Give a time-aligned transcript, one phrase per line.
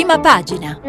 [0.00, 0.80] Prima pagina.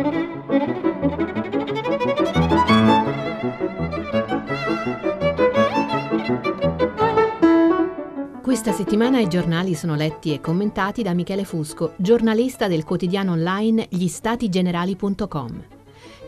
[8.41, 13.89] Questa settimana i giornali sono letti e commentati da Michele Fusco, giornalista del quotidiano online
[13.91, 15.63] glistatigenerali.com.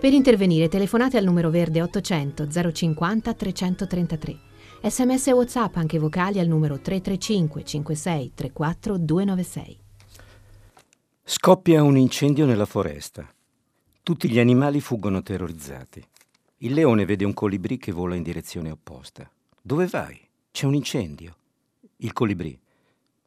[0.02, 4.38] Per intervenire telefonate al numero verde 800 050 333.
[4.82, 9.83] Sms e WhatsApp anche vocali al numero 335 56 34 296.
[11.26, 13.26] Scoppia un incendio nella foresta.
[14.04, 16.06] Tutti gli animali fuggono terrorizzati.
[16.58, 19.32] Il leone vede un colibrì che vola in direzione opposta.
[19.62, 20.20] Dove vai?
[20.52, 21.36] C'è un incendio.
[21.98, 22.60] Il colibrì.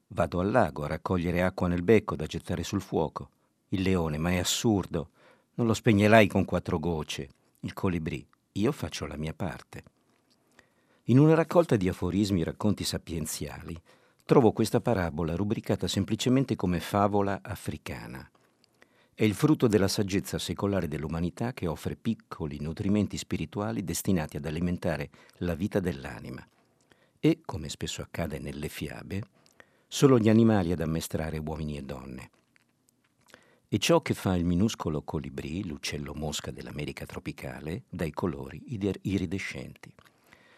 [0.08, 3.30] Vado al lago a raccogliere acqua nel becco da gettare sul fuoco.
[3.68, 5.08] Il leone, ma è assurdo.
[5.54, 7.30] Non lo spegnerai con quattro gocce.
[7.60, 8.24] Il colibrì.
[8.52, 9.82] Io faccio la mia parte.
[11.04, 13.80] In una raccolta di aforismi e racconti sapienziali
[14.26, 18.28] trovo questa parabola rubricata semplicemente come favola africana.
[19.14, 25.10] È il frutto della saggezza secolare dell'umanità che offre piccoli nutrimenti spirituali destinati ad alimentare
[25.38, 26.44] la vita dell'anima
[27.20, 29.22] e, come spesso accade nelle fiabe,
[29.86, 32.30] solo gli animali ad ammestrare uomini e donne.
[33.68, 38.60] E ciò che fa il minuscolo colibrì, l'uccello mosca dell'America tropicale, dai colori
[39.02, 39.94] iridescenti.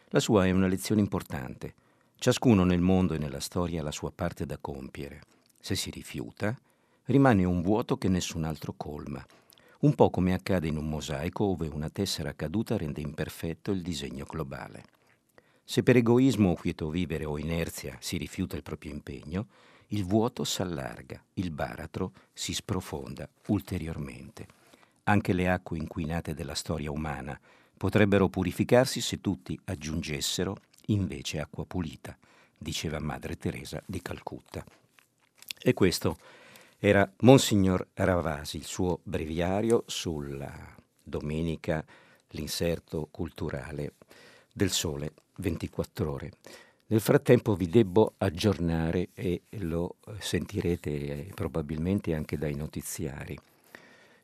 [0.09, 1.75] La sua è una lezione importante.
[2.21, 5.21] Ciascuno nel mondo e nella storia ha la sua parte da compiere.
[5.61, 6.59] Se si rifiuta,
[7.05, 9.25] rimane un vuoto che nessun altro colma,
[9.83, 14.25] un po' come accade in un mosaico ove una tessera caduta rende imperfetto il disegno
[14.29, 14.83] globale.
[15.63, 19.47] Se per egoismo o quieto vivere o inerzia si rifiuta il proprio impegno,
[19.89, 24.49] il vuoto s'allarga, il baratro si sprofonda ulteriormente.
[25.05, 27.39] Anche le acque inquinate della storia umana
[27.77, 30.57] potrebbero purificarsi se tutti aggiungessero
[30.89, 32.17] invece acqua pulita,
[32.57, 34.65] diceva Madre Teresa di Calcutta.
[35.61, 36.19] E questo
[36.79, 41.85] era Monsignor Ravasi, il suo breviario sulla domenica,
[42.31, 43.95] l'inserto culturale
[44.53, 46.33] del Sole 24 ore.
[46.87, 53.39] Nel frattempo vi debbo aggiornare e lo sentirete eh, probabilmente anche dai notiziari.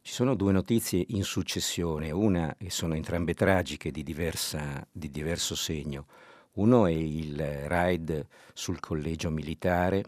[0.01, 5.55] Ci sono due notizie in successione, una e sono entrambe tragiche di, diversa, di diverso
[5.55, 6.07] segno.
[6.55, 7.37] Uno è il
[7.69, 10.05] raid sul collegio militare,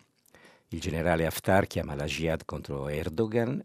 [0.68, 3.64] il generale Haftar chiama la jihad contro Erdogan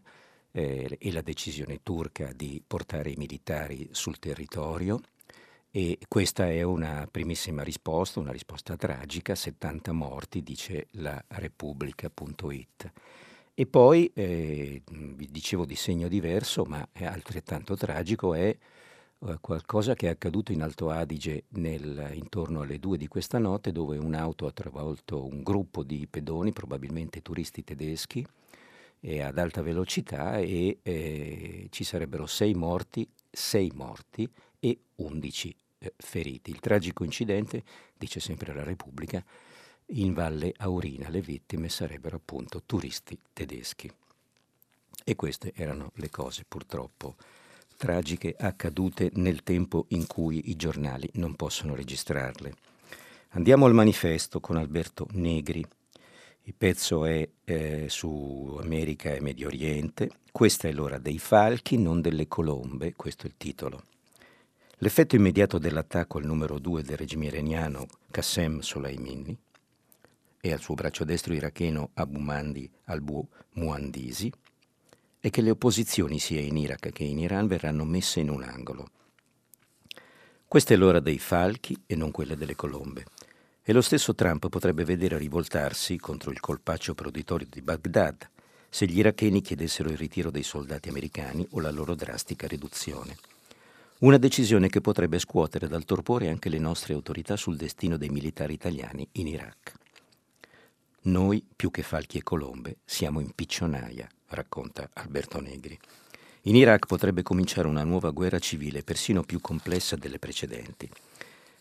[0.52, 5.00] eh, e la decisione turca di portare i militari sul territorio.
[5.70, 12.92] E questa è una primissima risposta, una risposta tragica, 70 morti, dice la Repubblica.it.
[13.54, 18.56] E poi, eh, vi dicevo di segno diverso, ma è altrettanto tragico, è
[19.40, 23.96] qualcosa che è accaduto in Alto Adige nel, intorno alle due di questa notte, dove
[23.96, 28.26] un'auto ha travolto un gruppo di pedoni, probabilmente turisti tedeschi,
[29.20, 34.28] ad alta velocità e eh, ci sarebbero sei morti, sei morti
[34.60, 36.50] e 11 eh, feriti.
[36.50, 37.64] Il tragico incidente,
[37.96, 39.24] dice sempre la Repubblica,
[39.86, 43.90] in Valle Aurina le vittime sarebbero appunto turisti tedeschi.
[45.04, 47.16] E queste erano le cose purtroppo
[47.82, 52.54] tragiche accadute nel tempo in cui i giornali non possono registrarle.
[53.30, 55.66] Andiamo al manifesto con Alberto Negri.
[56.44, 60.10] Il pezzo è eh, su America e Medio Oriente.
[60.30, 63.82] Questa è l'ora dei falchi, non delle colombe, questo è il titolo.
[64.76, 69.36] L'effetto immediato dell'attacco al numero due del regime iraniano Qassem Soleimani
[70.40, 74.32] e al suo braccio destro iracheno Abu Mandi al-Muhandisi
[75.22, 78.88] è che le opposizioni sia in Iraq che in Iran verranno messe in un angolo.
[80.48, 83.04] Questa è l'ora dei falchi e non quella delle colombe.
[83.62, 88.28] E lo stesso Trump potrebbe vedere rivoltarsi contro il colpaccio proditorio di Baghdad
[88.68, 93.16] se gli iracheni chiedessero il ritiro dei soldati americani o la loro drastica riduzione.
[93.98, 98.54] Una decisione che potrebbe scuotere dal torpore anche le nostre autorità sul destino dei militari
[98.54, 99.72] italiani in Iraq.
[101.02, 105.78] Noi, più che falchi e colombe, siamo in piccionaia, racconta Alberto Negri.
[106.42, 110.90] In Iraq potrebbe cominciare una nuova guerra civile persino più complessa delle precedenti.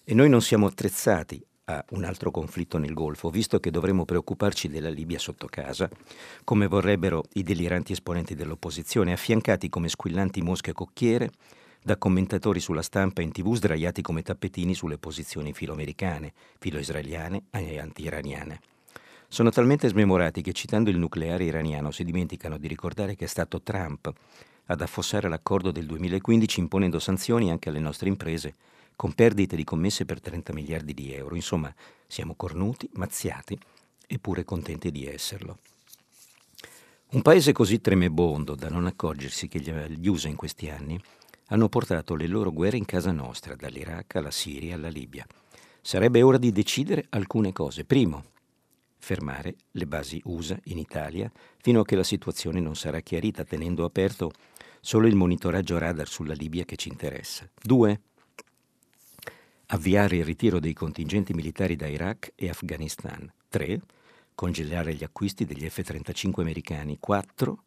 [0.03, 4.67] E noi non siamo attrezzati a un altro conflitto nel Golfo, visto che dovremmo preoccuparci
[4.67, 5.89] della Libia sotto casa,
[6.43, 11.31] come vorrebbero i deliranti esponenti dell'opposizione, affiancati come squillanti mosche cocchiere
[11.83, 17.79] da commentatori sulla stampa e in tv sdraiati come tappetini sulle posizioni filoamericane, filo-israeliane e
[17.79, 18.59] anti-iraniane.
[19.33, 23.61] Sono talmente smemorati che citando il nucleare iraniano si dimenticano di ricordare che è stato
[23.61, 24.11] Trump
[24.65, 28.55] ad affossare l'accordo del 2015 imponendo sanzioni anche alle nostre imprese
[28.93, 31.35] con perdite di commesse per 30 miliardi di euro.
[31.35, 31.73] Insomma,
[32.07, 33.57] siamo cornuti, mazziati,
[34.05, 35.59] eppure contenti di esserlo.
[37.11, 41.01] Un paese così tremebondo da non accorgersi che gli USA in questi anni
[41.47, 45.25] hanno portato le loro guerre in casa nostra, dall'Iraq alla Siria alla Libia.
[45.79, 47.85] Sarebbe ora di decidere alcune cose.
[47.85, 48.25] Primo,
[49.01, 51.29] fermare le basi USA in Italia
[51.61, 54.31] fino a che la situazione non sarà chiarita, tenendo aperto
[54.79, 57.49] solo il monitoraggio radar sulla Libia che ci interessa.
[57.61, 58.01] Due,
[59.67, 63.31] avviare il ritiro dei contingenti militari da Iraq e Afghanistan.
[63.49, 63.81] Tre,
[64.35, 66.97] congelare gli acquisti degli F-35 americani.
[66.99, 67.61] 4.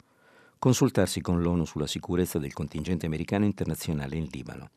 [0.57, 4.69] Consultarsi con l'ONU sulla sicurezza del contingente americano internazionale in Libano.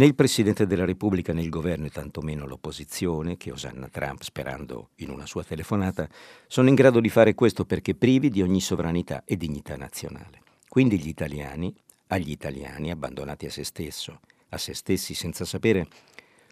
[0.00, 4.92] Né il Presidente della Repubblica né il governo e tantomeno l'opposizione, che osanna Trump sperando
[4.96, 6.08] in una sua telefonata,
[6.46, 10.40] sono in grado di fare questo perché privi di ogni sovranità e dignità nazionale.
[10.70, 11.74] Quindi gli italiani,
[12.06, 15.86] agli italiani abbandonati a se stesso, a se stessi senza sapere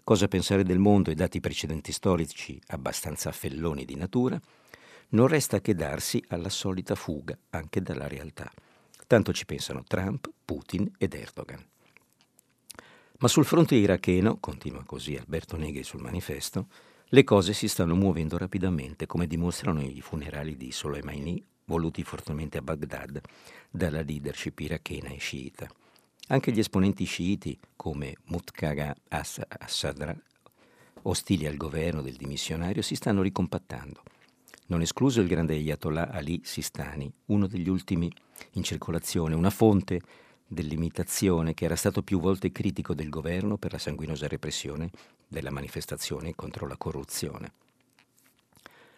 [0.03, 4.39] cosa pensare del mondo e dati precedenti storici abbastanza felloni di natura,
[5.09, 8.47] non resta che darsi alla solita fuga anche dalla realtà.
[9.07, 11.68] Tanto ci pensano Trump, Putin ed Erdogan.
[13.21, 16.67] Ma sul fronte iracheno, continua così Alberto Negri sul manifesto,
[17.09, 22.61] le cose si stanno muovendo rapidamente, come dimostrano i funerali di Soleimani, voluti fortemente a
[22.61, 23.19] Baghdad
[23.69, 25.67] dalla leadership irachena e sciita.
[26.27, 30.15] Anche gli esponenti sciiti, come Mutkaga Assadra,
[31.01, 34.01] ostili al governo del dimissionario, si stanno ricompattando
[34.69, 38.11] non escluso il grande Ayatollah Ali Sistani, uno degli ultimi
[38.51, 39.99] in circolazione, una fonte
[40.49, 44.89] dell'imitazione che era stato più volte critico del governo per la sanguinosa repressione
[45.27, 47.51] della manifestazione contro la corruzione.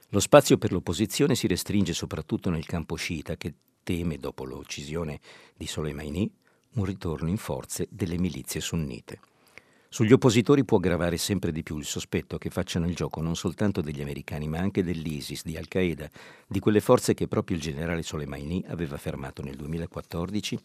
[0.10, 3.54] Lo spazio per l'opposizione si restringe soprattutto nel campo sciita che
[3.84, 5.20] teme, dopo l'uccisione
[5.56, 6.30] di Soleimani,
[6.74, 9.20] un ritorno in forze delle milizie sunnite.
[9.90, 13.82] Sugli oppositori può gravare sempre di più il sospetto che facciano il gioco non soltanto
[13.82, 16.10] degli americani, ma anche dell'ISIS, di Al-Qaeda,
[16.48, 20.58] di quelle forze che proprio il generale Soleimani aveva fermato nel 2014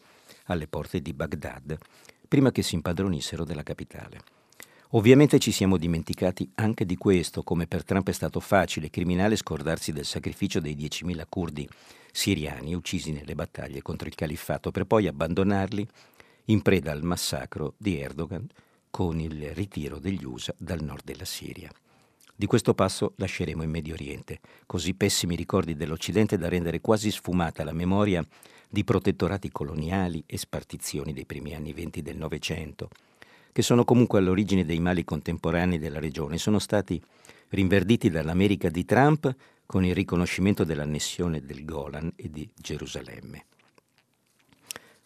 [0.45, 1.77] alle porte di Baghdad,
[2.27, 4.19] prima che si impadronissero della capitale.
[4.91, 9.35] Ovviamente ci siamo dimenticati anche di questo, come per Trump è stato facile e criminale
[9.35, 11.67] scordarsi del sacrificio dei 10.000 curdi
[12.11, 15.85] siriani uccisi nelle battaglie contro il califfato, per poi abbandonarli
[16.45, 18.47] in preda al massacro di Erdogan
[18.89, 21.69] con il ritiro degli USA dal nord della Siria.
[22.33, 27.63] Di questo passo lasceremo in Medio Oriente, così pessimi ricordi dell'Occidente da rendere quasi sfumata
[27.63, 28.25] la memoria
[28.69, 32.89] di protettorati coloniali e spartizioni dei primi anni venti del Novecento,
[33.51, 37.01] che sono comunque all'origine dei mali contemporanei della regione, sono stati
[37.49, 39.33] rinverditi dall'America di Trump
[39.65, 43.45] con il riconoscimento dell'annessione del Golan e di Gerusalemme.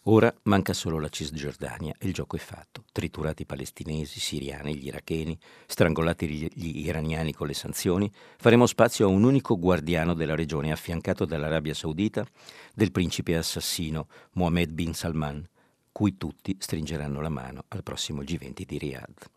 [0.06, 2.82] Ora manca solo la Cisgiordania e il gioco è fatto.
[2.90, 9.06] Triturati i palestinesi, i siriani, gli iracheni, strangolati gli, iraniani con le sanzioni, faremo spazio
[9.06, 12.26] a un unico guardiano della regione affiancato dall'Arabia Saudita,
[12.74, 15.48] del principe assassino Mohammed bin Salman,
[15.92, 19.30] cui tutti stringeranno la mano al prossimo G20 di Riyadh.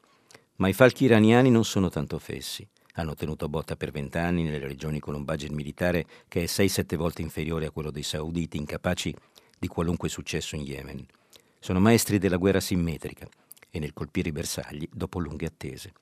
[0.55, 2.67] Ma i falchi iraniani non sono tanto fessi.
[2.93, 7.21] Hanno tenuto botta per vent'anni nelle regioni con un budget militare che è 6-7 volte
[7.21, 9.13] inferiore a quello dei sauditi, incapaci
[9.57, 11.05] di qualunque successo in Yemen.
[11.59, 13.27] Sono maestri della guerra simmetrica
[13.69, 15.93] e nel colpire i bersagli dopo lunghe attese.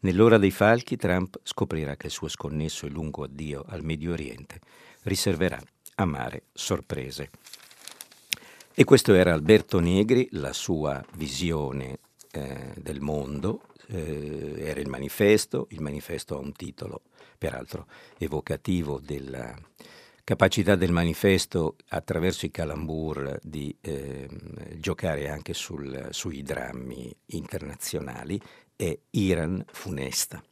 [0.00, 4.60] Nell'ora dei falchi Trump scoprirà che il suo sconnesso e lungo addio al Medio Oriente
[5.02, 5.60] riserverà
[5.96, 7.30] amare sorprese.
[8.74, 11.98] E questo era Alberto Negri, la sua visione
[12.32, 17.02] eh, del mondo, eh, era il manifesto, il manifesto ha un titolo
[17.38, 17.86] peraltro
[18.18, 19.56] evocativo della,
[20.26, 24.28] capacità del manifesto attraverso i calambur di eh,
[24.74, 28.40] giocare anche sul, sui drammi internazionali
[28.74, 30.42] è Iran funesta.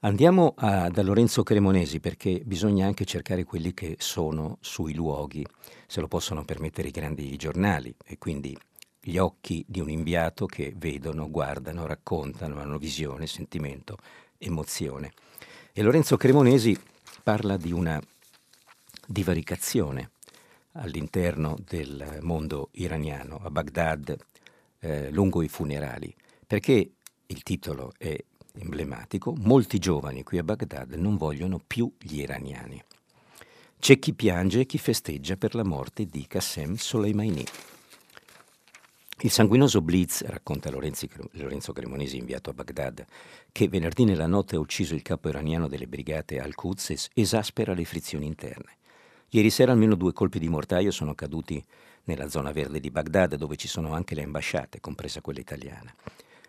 [0.00, 5.46] Andiamo a, da Lorenzo Cremonesi perché bisogna anche cercare quelli che sono sui luoghi,
[5.86, 8.58] se lo possono permettere i grandi giornali e quindi
[9.00, 13.98] gli occhi di un inviato che vedono, guardano, raccontano, hanno visione, sentimento,
[14.36, 15.12] emozione.
[15.72, 16.76] E Lorenzo Cremonesi
[17.22, 18.02] parla di una
[19.10, 20.10] divaricazione
[20.72, 24.16] all'interno del mondo iraniano, a Baghdad,
[24.80, 26.14] eh, lungo i funerali,
[26.46, 26.92] perché
[27.26, 28.16] il titolo è
[28.58, 32.82] emblematico, molti giovani qui a Baghdad non vogliono più gli iraniani.
[33.78, 37.44] C'è chi piange e chi festeggia per la morte di Qassem Soleimani.
[39.20, 43.04] Il sanguinoso blitz, racconta Lorenzo Cremonesi inviato a Baghdad,
[43.50, 48.26] che venerdì nella notte ha ucciso il capo iraniano delle brigate al-Quds, esaspera le frizioni
[48.26, 48.77] interne.
[49.30, 51.62] Ieri sera almeno due colpi di mortaio sono caduti
[52.04, 55.94] nella zona verde di Baghdad, dove ci sono anche le ambasciate, compresa quella italiana.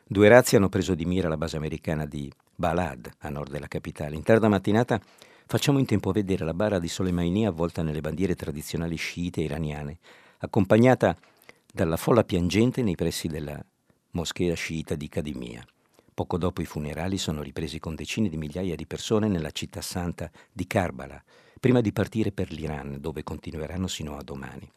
[0.05, 4.15] Due razzi hanno preso di mira la base americana di Balad, a nord della capitale.
[4.15, 4.99] In tarda mattinata
[5.45, 9.97] facciamo in tempo a vedere la bara di Soleimani avvolta nelle bandiere tradizionali sciite iraniane,
[10.37, 11.17] accompagnata
[11.71, 13.61] dalla folla piangente nei pressi della
[14.11, 15.65] moschea sciita di Kadimia.
[16.13, 20.31] Poco dopo i funerali sono ripresi con decine di migliaia di persone nella città santa
[20.51, 21.21] di Karbala,
[21.59, 24.69] prima di partire per l'Iran, dove continueranno sino a domani.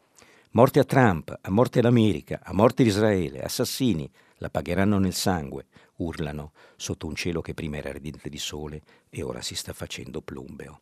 [0.51, 5.65] Morte a Trump, a morte l'America, a morte Israele, assassini, la pagheranno nel sangue,
[5.97, 10.21] urlano sotto un cielo che prima era ardente di sole e ora si sta facendo
[10.21, 10.81] plumbeo.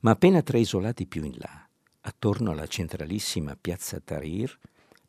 [0.00, 1.66] Ma appena tre isolati più in là,
[2.02, 4.58] attorno alla centralissima piazza Tahrir,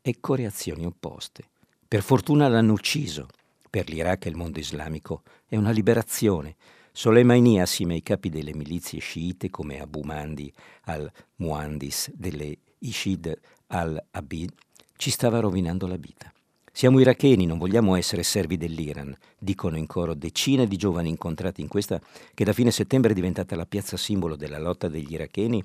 [0.00, 1.48] ecco reazioni opposte.
[1.88, 3.28] Per fortuna l'hanno ucciso.
[3.68, 6.56] Per l'Iraq e il mondo islamico è una liberazione.
[6.94, 13.34] Soleimani, assieme ai capi delle milizie sciite come Abu Mandi al-Muandis delle Ishid
[13.68, 14.52] al-Abid,
[14.98, 16.30] ci stava rovinando la vita.
[16.70, 21.68] Siamo iracheni, non vogliamo essere servi dell'Iran, dicono in coro decine di giovani incontrati in
[21.68, 21.98] questa
[22.34, 25.64] che da fine settembre è diventata la piazza simbolo della lotta degli iracheni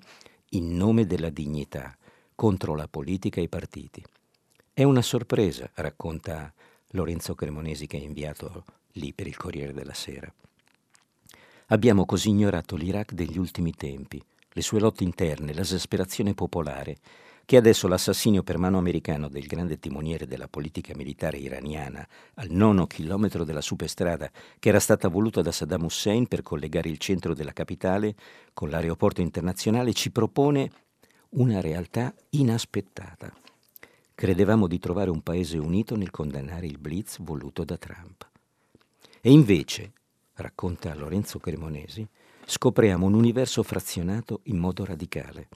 [0.52, 1.94] in nome della dignità
[2.36, 4.02] contro la politica e i partiti.
[4.72, 6.54] È una sorpresa, racconta
[6.92, 10.34] Lorenzo Cremonesi che è inviato lì per il Corriere della Sera.
[11.70, 16.96] Abbiamo così ignorato l'Iraq degli ultimi tempi, le sue lotte interne, l'esasperazione popolare
[17.44, 22.88] che adesso l'assassinio per mano americano del grande timoniere della politica militare iraniana al nono
[22.88, 27.52] chilometro della superstrada che era stata voluta da Saddam Hussein per collegare il centro della
[27.52, 28.16] capitale
[28.54, 30.72] con l'aeroporto internazionale ci propone
[31.32, 33.34] una realtà inaspettata.
[34.16, 38.26] Credevamo di trovare un paese unito nel condannare il blitz voluto da Trump.
[39.20, 39.92] E invece,
[40.38, 42.08] racconta Lorenzo Cremonesi,
[42.46, 45.48] scopriamo un universo frazionato in modo radicale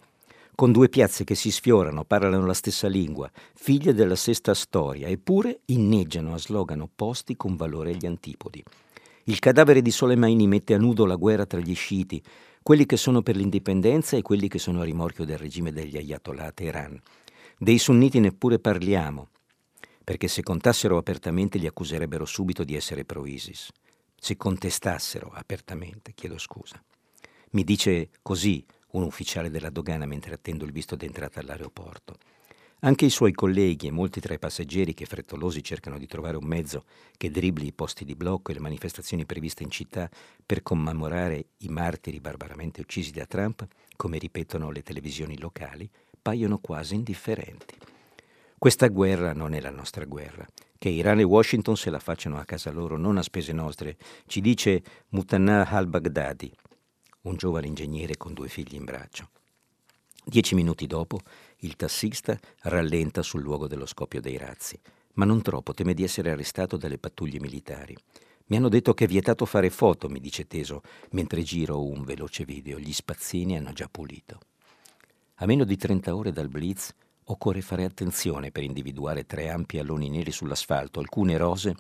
[0.62, 5.62] con due piazze che si sfiorano, parlano la stessa lingua, figlie della stessa storia, eppure
[5.66, 8.64] inneggiano a slogan opposti con valore agli antipodi.
[9.24, 12.22] Il cadavere di Soleimani mette a nudo la guerra tra gli sciiti,
[12.62, 16.46] quelli che sono per l'indipendenza e quelli che sono a rimorchio del regime degli ayatollah
[16.46, 17.02] a Teheran.
[17.58, 19.30] Dei sunniti neppure parliamo,
[20.04, 23.72] perché se contassero apertamente li accuserebbero subito di essere pro-ISIS.
[24.24, 26.80] Se contestassero apertamente, chiedo scusa.
[27.54, 32.18] Mi dice così un ufficiale della dogana mentre attendo il visto d'entrata all'aeroporto.
[32.82, 36.46] Anche i suoi colleghi e molti tra i passeggeri che frettolosi cercano di trovare un
[36.46, 36.86] mezzo
[37.18, 40.08] che dribbli i posti di blocco e le manifestazioni previste in città
[40.46, 45.90] per commemorare i martiri barbaramente uccisi da Trump, come ripetono le televisioni locali,
[46.22, 47.76] paiono quasi indifferenti.
[48.62, 50.46] Questa guerra non è la nostra guerra.
[50.78, 54.40] Che Iran e Washington se la facciano a casa loro, non a spese nostre, ci
[54.40, 56.56] dice Mutanah al-Baghdadi,
[57.22, 59.30] un giovane ingegnere con due figli in braccio.
[60.24, 61.22] Dieci minuti dopo,
[61.62, 64.80] il tassista rallenta sul luogo dello scoppio dei razzi,
[65.14, 67.98] ma non troppo, teme di essere arrestato dalle pattuglie militari.
[68.46, 72.46] Mi hanno detto che è vietato fare foto, mi dice Teso, mentre giro un veloce
[72.46, 72.78] video.
[72.78, 74.38] Gli spazzini hanno già pulito.
[75.38, 76.94] A meno di 30 ore dal blitz
[77.32, 81.76] occorre fare attenzione per individuare tre ampi alloni neri sull'asfalto, alcune rose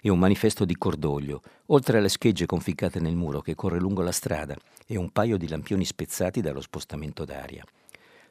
[0.00, 4.12] e un manifesto di cordoglio, oltre alle schegge conficcate nel muro che corre lungo la
[4.12, 7.64] strada e un paio di lampioni spezzati dallo spostamento d'aria.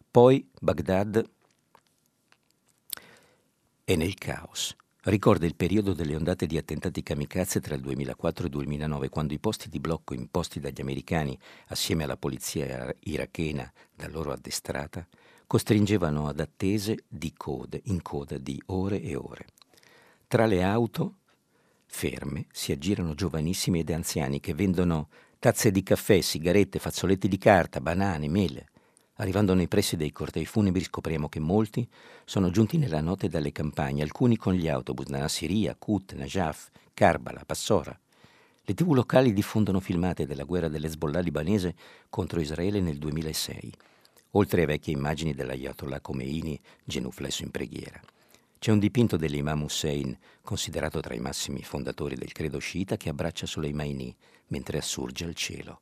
[0.09, 1.23] Poi Baghdad
[3.83, 4.75] è nel caos.
[5.03, 9.33] Ricorda il periodo delle ondate di attentati kamikaze tra il 2004 e il 2009, quando
[9.35, 15.05] i posti di blocco imposti dagli americani, assieme alla polizia irachena da loro addestrata,
[15.47, 19.45] costringevano ad attese di code, in coda di ore e ore.
[20.27, 21.15] Tra le auto
[21.95, 25.07] Ferme si aggirano giovanissimi ed anziani che vendono
[25.39, 28.67] tazze di caffè, sigarette, fazzoletti di carta, banane, mele.
[29.15, 31.87] Arrivando nei pressi dei cortei funebri scopriamo che molti
[32.25, 37.43] sono giunti nella notte dalle campagne, alcuni con gli autobus da Nassiria, Kut, Najaf, Karbala,
[37.45, 37.97] Passora.
[38.67, 41.75] Le tv locali diffondono filmate della guerra dell'Hezbollah libanese
[42.09, 43.71] contro Israele nel 2006,
[44.37, 47.99] oltre a vecchie immagini dell'Ayatollah Khomeini genuflesso in preghiera.
[48.59, 53.45] C'è un dipinto dell'Imam Hussein, considerato tra i massimi fondatori del credo sciita, che abbraccia
[53.45, 54.15] Soleimani
[54.47, 55.81] mentre assurge al cielo.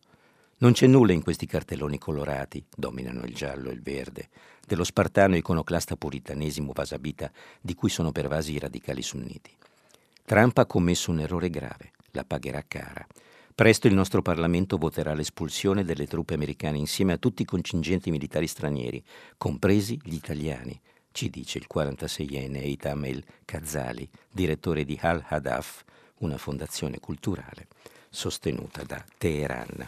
[0.58, 4.30] Non c'è nulla in questi cartelloni colorati, dominano il giallo e il verde,
[4.66, 9.52] dello spartano iconoclasta puritanesimo vasabita di cui sono pervasi i radicali sunniti.
[10.26, 13.06] Trump ha commesso un errore grave, la pagherà cara.
[13.56, 18.48] Presto il nostro Parlamento voterà l'espulsione delle truppe americane insieme a tutti i contingenti militari
[18.48, 19.04] stranieri,
[19.38, 20.80] compresi gli italiani,
[21.12, 25.84] ci dice il 46enne Eitam El Kazali, direttore di Al-Hadaf,
[26.20, 27.68] una fondazione culturale
[28.10, 29.88] sostenuta da Teheran.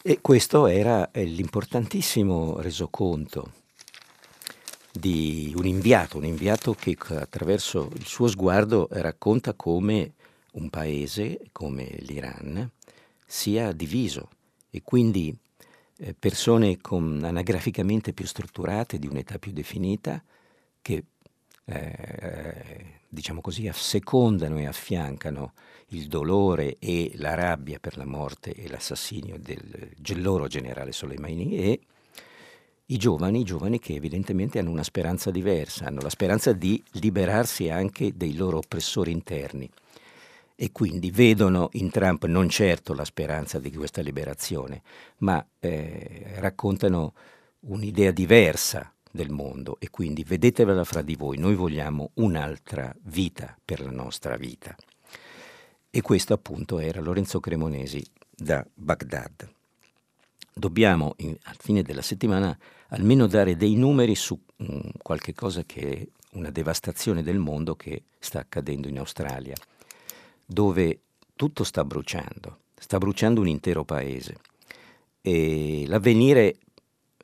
[0.00, 3.52] E questo era eh, l'importantissimo resoconto
[4.92, 10.13] di un inviato, un inviato che attraverso il suo sguardo racconta come
[10.54, 12.70] un paese come l'Iran
[13.26, 14.28] sia diviso
[14.70, 15.36] e quindi
[15.98, 20.22] eh, persone con, anagraficamente più strutturate, di un'età più definita,
[20.82, 21.04] che
[21.66, 25.52] eh, diciamo così, assecondano e affiancano
[25.88, 31.80] il dolore e la rabbia per la morte e l'assassinio del, loro generale Soleimani e
[32.86, 37.70] i giovani, i giovani che evidentemente hanno una speranza diversa, hanno la speranza di liberarsi
[37.70, 39.70] anche dei loro oppressori interni
[40.56, 44.82] e quindi vedono in Trump non certo la speranza di questa liberazione,
[45.18, 47.14] ma eh, raccontano
[47.60, 53.80] un'idea diversa del mondo e quindi vedetevela fra di voi, noi vogliamo un'altra vita per
[53.80, 54.74] la nostra vita.
[55.90, 59.52] E questo appunto era Lorenzo Cremonesi da Baghdad
[60.54, 62.56] dobbiamo in, al fine della settimana
[62.88, 66.06] almeno dare dei numeri su um, qualche cosa che è
[66.36, 69.54] una devastazione del mondo che sta accadendo in Australia,
[70.44, 71.00] dove
[71.34, 74.36] tutto sta bruciando, sta bruciando un intero paese.
[75.20, 76.58] E l'avvenire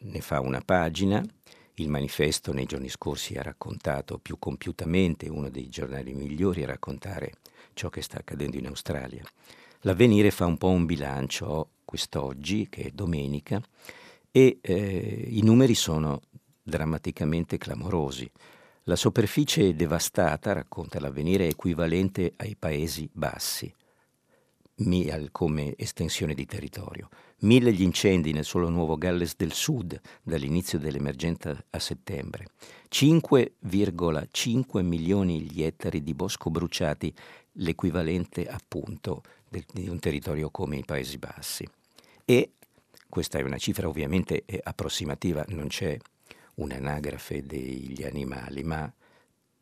[0.00, 1.22] ne fa una pagina,
[1.74, 7.32] il manifesto nei giorni scorsi ha raccontato più compiutamente, uno dei giornali migliori a raccontare
[7.74, 9.22] ciò che sta accadendo in Australia.
[9.82, 13.62] L'avvenire fa un po' un bilancio quest'oggi, che è domenica,
[14.30, 16.20] e eh, i numeri sono
[16.62, 18.30] drammaticamente clamorosi.
[18.84, 23.72] La superficie devastata, racconta l'avvenire, è equivalente ai Paesi Bassi
[25.30, 27.08] come estensione di territorio.
[27.40, 32.46] Mille gli incendi nel solo Nuovo Galles del Sud dall'inizio dell'emergenza a settembre.
[32.90, 37.12] 5,5 milioni gli ettari di bosco bruciati,
[37.54, 39.22] l'equivalente appunto
[39.72, 41.68] di un territorio come i Paesi Bassi
[42.25, 42.52] e
[43.08, 45.99] questa è una cifra ovviamente approssimativa, non c'è
[46.60, 48.92] un'anagrafe degli animali, ma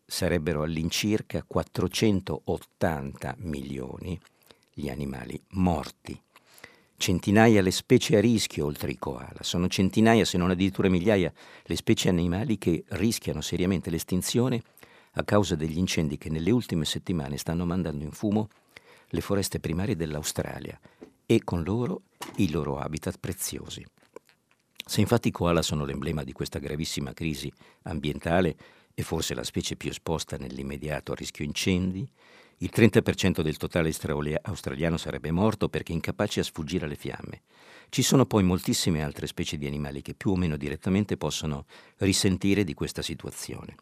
[0.05, 4.19] sarebbero all'incirca 480 milioni
[4.73, 6.21] gli animali morti.
[6.97, 11.77] Centinaia le specie a rischio oltre i koala, sono centinaia se non addirittura migliaia le
[11.77, 14.63] specie animali che rischiano seriamente l'estinzione
[15.13, 18.49] a causa degli incendi che nelle ultime settimane stanno mandando in fumo
[19.11, 20.79] le foreste primarie dell'Australia
[21.25, 22.03] e con loro
[22.37, 23.85] i loro habitat preziosi.
[24.89, 28.57] Se infatti i koala sono l'emblema di questa gravissima crisi ambientale
[28.95, 32.09] e forse la specie più esposta nell'immediato a rischio incendi,
[32.61, 33.93] il 30% del totale
[34.41, 37.43] australiano sarebbe morto perché incapace a sfuggire alle fiamme.
[37.91, 41.67] Ci sono poi moltissime altre specie di animali che più o meno direttamente possono
[41.99, 43.75] risentire di questa situazione.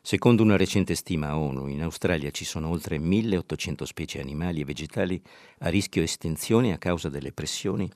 [0.00, 5.20] Secondo una recente stima ONU, in Australia ci sono oltre 1800 specie animali e vegetali
[5.58, 7.90] a rischio estinzione a causa delle pressioni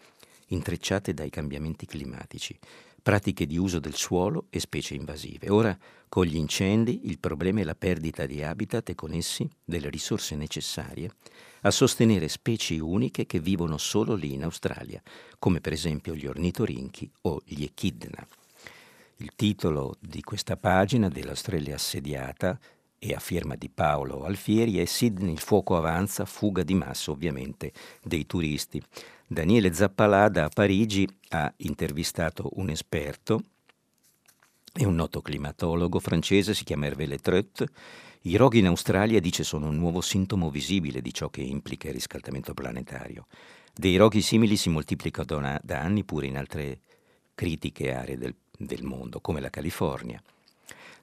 [0.53, 2.59] intrecciate dai cambiamenti climatici,
[3.03, 5.51] pratiche di uso del suolo e specie invasive.
[5.51, 5.77] Ora,
[6.09, 10.37] con gli incendi, il problema è la perdita di habitat e con essi delle risorse
[10.37, 11.11] necessarie
[11.63, 15.03] a sostenere specie uniche che vivono solo lì in Australia,
[15.39, 18.27] come per esempio gli ornitorinchi o gli echidna.
[19.17, 22.59] Il titolo di questa pagina dell'Australia assediata
[23.05, 27.73] e a firma di Paolo Alfieri è Sydney il fuoco avanza, fuga di massa ovviamente
[28.01, 28.81] dei turisti.
[29.27, 33.43] Daniele Zappalà da Parigi ha intervistato un esperto
[34.73, 37.65] è un noto climatologo francese, si chiama Hervé Letreut.
[38.23, 41.95] I roghi in Australia, dice, sono un nuovo sintomo visibile di ciò che implica il
[41.95, 43.27] riscaldamento planetario.
[43.75, 46.81] Dei roghi simili si moltiplicano da anni pure in altre
[47.35, 48.35] critiche aree del
[48.67, 50.23] del mondo, come la California.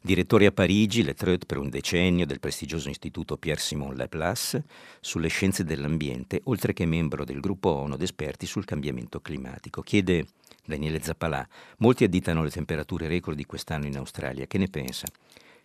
[0.02, 4.64] Direttore a Parigi, Letreut per un decennio del prestigioso istituto Pierre-Simon Laplace
[5.02, 9.82] sulle scienze dell'ambiente, oltre che membro del gruppo ONU d'esperti sul cambiamento climatico.
[9.82, 10.28] Chiede
[10.66, 11.46] Daniele Zappalà,
[11.80, 15.06] molti additano le temperature record di quest'anno in Australia, che ne pensa?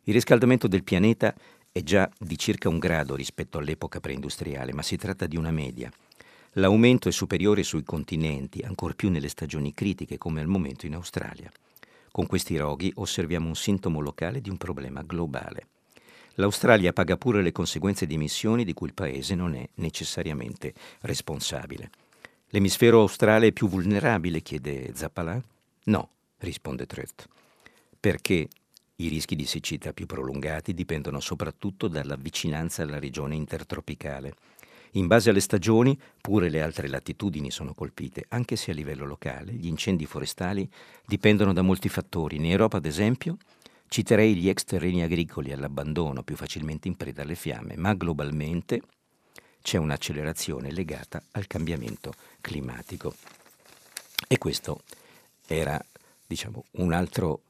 [0.02, 1.32] Il riscaldamento del pianeta
[1.70, 5.88] è già di circa un grado rispetto all'epoca preindustriale, ma si tratta di una media.
[6.54, 11.50] L'aumento è superiore sui continenti, ancor più nelle stagioni critiche come al momento in Australia.
[12.14, 15.66] Con questi roghi osserviamo un sintomo locale di un problema globale.
[16.34, 21.90] L'Australia paga pure le conseguenze di emissioni di cui il paese non è necessariamente responsabile.
[22.50, 24.42] L'emisfero australe è più vulnerabile?
[24.42, 25.42] chiede Zappalà.
[25.86, 27.28] No, risponde Treut,
[27.98, 28.46] perché
[28.94, 34.36] i rischi di siccità più prolungati dipendono soprattutto dalla vicinanza alla regione intertropicale
[34.96, 39.52] in base alle stagioni, pure le altre latitudini sono colpite, anche se a livello locale
[39.52, 40.68] gli incendi forestali
[41.06, 42.36] dipendono da molti fattori.
[42.36, 43.36] In Europa, ad esempio,
[43.88, 48.82] citerei gli ex terreni agricoli all'abbandono, più facilmente in preda alle fiamme, ma globalmente
[49.62, 53.14] c'è un'accelerazione legata al cambiamento climatico.
[54.28, 54.82] E questo
[55.46, 55.82] era,
[56.26, 57.42] diciamo, un altro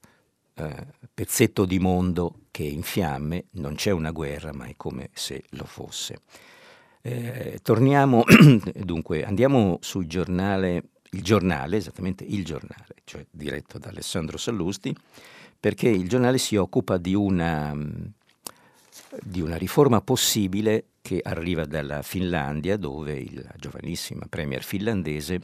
[0.54, 5.10] eh, pezzetto di mondo che è in fiamme, non c'è una guerra, ma è come
[5.12, 6.20] se lo fosse.
[7.06, 8.24] Eh, torniamo,
[8.72, 14.96] dunque, andiamo sul giornale il giornale, esattamente il giornale, cioè diretto da Alessandro Sallusti,
[15.60, 17.76] perché il giornale si occupa di una,
[19.22, 25.42] di una riforma possibile che arriva dalla Finlandia, dove la giovanissima premier finlandese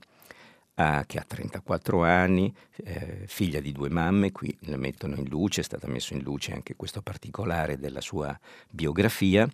[0.77, 5.61] ha, che ha 34 anni, eh, figlia di due mamme, qui la mettono in luce,
[5.61, 8.37] è stata messa in luce anche questo particolare della sua
[8.70, 9.46] biografia,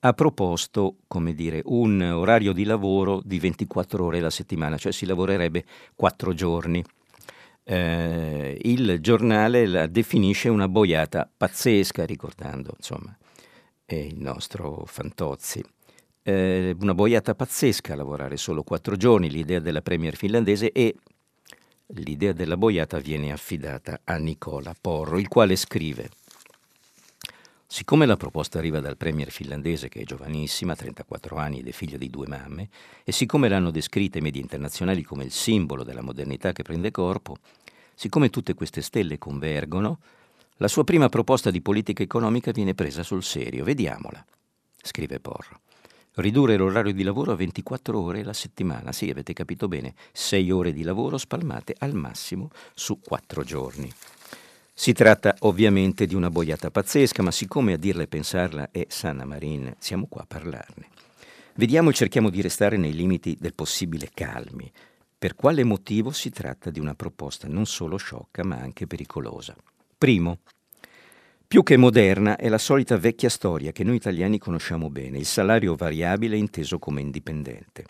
[0.00, 5.06] ha proposto, come dire, un orario di lavoro di 24 ore alla settimana, cioè si
[5.06, 6.82] lavorerebbe 4 giorni.
[7.62, 13.16] Eh, il giornale la definisce una boiata pazzesca, ricordando insomma
[13.86, 15.62] il nostro Fantozzi
[16.22, 20.94] eh, una boiata pazzesca lavorare solo quattro giorni, l'idea della premier finlandese e
[21.94, 26.10] l'idea della boiata viene affidata a Nicola Porro, il quale scrive
[27.72, 31.96] Siccome la proposta arriva dal premier finlandese, che è giovanissima, 34 anni ed è figlia
[31.96, 32.68] di due mamme,
[33.04, 37.36] e siccome l'hanno descritta i media internazionali come il simbolo della modernità che prende corpo,
[37.94, 40.00] siccome tutte queste stelle convergono,
[40.56, 43.62] la sua prima proposta di politica economica viene presa sul serio.
[43.62, 44.26] Vediamola,
[44.82, 45.60] scrive Porro.
[46.14, 50.72] Ridurre l'orario di lavoro a 24 ore la settimana, sì, avete capito bene, 6 ore
[50.72, 53.92] di lavoro spalmate al massimo su 4 giorni.
[54.80, 59.26] Si tratta ovviamente di una boiata pazzesca, ma siccome a dirla e pensarla è Sanna
[59.26, 60.88] Marin, siamo qua a parlarne.
[61.56, 64.72] Vediamo e cerchiamo di restare nei limiti del possibile calmi.
[65.18, 69.54] Per quale motivo si tratta di una proposta non solo sciocca, ma anche pericolosa?
[69.98, 70.38] Primo,
[71.46, 75.74] più che moderna è la solita vecchia storia che noi italiani conosciamo bene, il salario
[75.74, 77.84] variabile inteso come indipendente.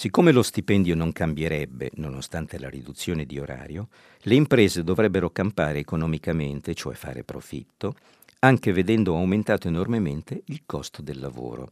[0.00, 3.88] Siccome lo stipendio non cambierebbe, nonostante la riduzione di orario,
[4.20, 7.96] le imprese dovrebbero campare economicamente, cioè fare profitto,
[8.38, 11.70] anche vedendo aumentato enormemente il costo del lavoro.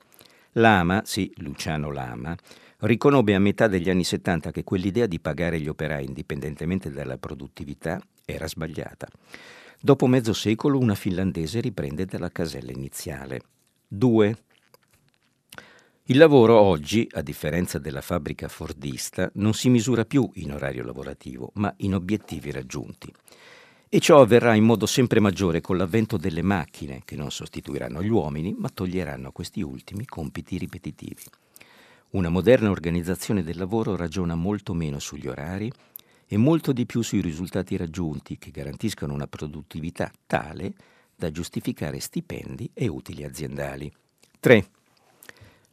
[0.55, 2.37] Lama, sì, Luciano Lama,
[2.79, 8.01] riconobbe a metà degli anni 70 che quell'idea di pagare gli operai indipendentemente dalla produttività
[8.25, 9.07] era sbagliata.
[9.81, 13.41] Dopo mezzo secolo una finlandese riprende dalla casella iniziale.
[13.87, 14.37] 2.
[16.09, 21.51] Il lavoro oggi, a differenza della fabbrica fordista, non si misura più in orario lavorativo,
[21.55, 23.13] ma in obiettivi raggiunti.
[23.89, 28.09] E ciò avverrà in modo sempre maggiore con l'avvento delle macchine, che non sostituiranno gli
[28.09, 31.25] uomini, ma toglieranno a questi ultimi compiti ripetitivi.
[32.11, 35.69] Una moderna organizzazione del lavoro ragiona molto meno sugli orari
[36.25, 40.73] e molto di più sui risultati raggiunti che garantiscano una produttività tale
[41.17, 43.93] da giustificare stipendi e utili aziendali.
[44.39, 44.76] 3.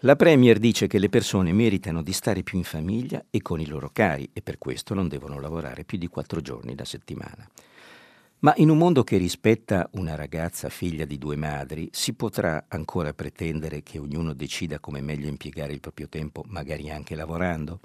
[0.06, 3.66] La Premier dice che le persone meritano di stare più in famiglia e con i
[3.66, 7.50] loro cari e per questo non devono lavorare più di quattro giorni la settimana.
[8.40, 13.14] Ma in un mondo che rispetta una ragazza figlia di due madri, si potrà ancora
[13.14, 17.80] pretendere che ognuno decida come meglio impiegare il proprio tempo, magari anche lavorando?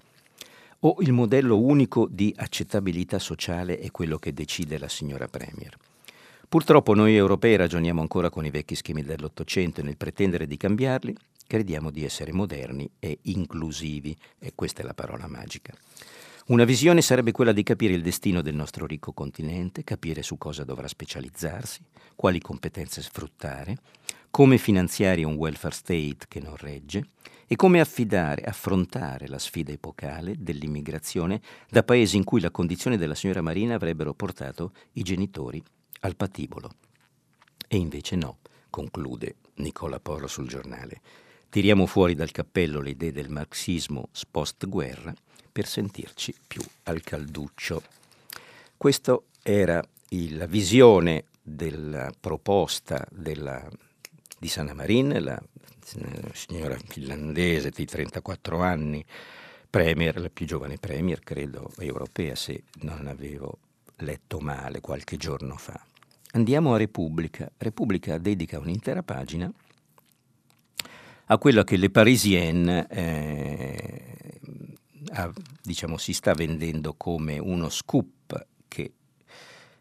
[0.81, 5.77] o il modello unico di accettabilità sociale è quello che decide la signora Premier.
[6.49, 11.17] Purtroppo noi europei ragioniamo ancora con i vecchi schemi dell'Ottocento e nel pretendere di cambiarli
[11.49, 15.75] crediamo di essere moderni e inclusivi, e questa è la parola magica.
[16.49, 20.63] Una visione sarebbe quella di capire il destino del nostro ricco continente, capire su cosa
[20.63, 21.83] dovrà specializzarsi,
[22.15, 23.77] quali competenze sfruttare,
[24.31, 27.11] come finanziare un welfare state che non regge
[27.47, 33.15] e come affidare, affrontare la sfida epocale dell'immigrazione da paesi in cui la condizione della
[33.15, 35.63] signora Marina avrebbero portato i genitori
[36.01, 36.73] al patibolo.
[37.67, 38.39] E invece no,
[38.71, 41.01] conclude Nicola Porro sul giornale.
[41.51, 45.15] Tiriamo fuori dal cappello le idee del marxismo post-guerra
[45.51, 47.83] per sentirci più al calduccio.
[48.77, 53.67] Questa era la visione della proposta della,
[54.39, 55.43] di Sanna Marin, la
[56.35, 59.03] signora finlandese di 34 anni,
[59.71, 63.59] premier, la più giovane premier, credo, europea, se non avevo
[63.97, 65.83] letto male qualche giorno fa.
[66.33, 67.51] Andiamo a Repubblica.
[67.57, 69.51] Repubblica dedica un'intera pagina
[71.31, 74.41] a quello che le Parisienne eh,
[75.13, 75.31] ha,
[75.63, 78.93] diciamo, si sta vendendo come uno scoop che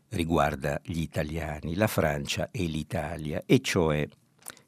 [0.09, 4.05] riguarda gli italiani, la Francia e l'Italia, e cioè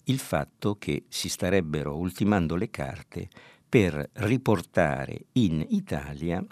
[0.05, 3.27] il fatto che si starebbero ultimando le carte
[3.67, 6.43] per riportare in Italia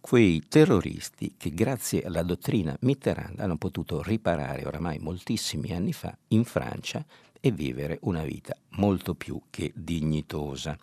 [0.00, 6.44] quei terroristi che grazie alla dottrina Mitterrand hanno potuto riparare oramai moltissimi anni fa in
[6.44, 7.04] Francia
[7.44, 10.78] e vivere una vita molto più che dignitosa.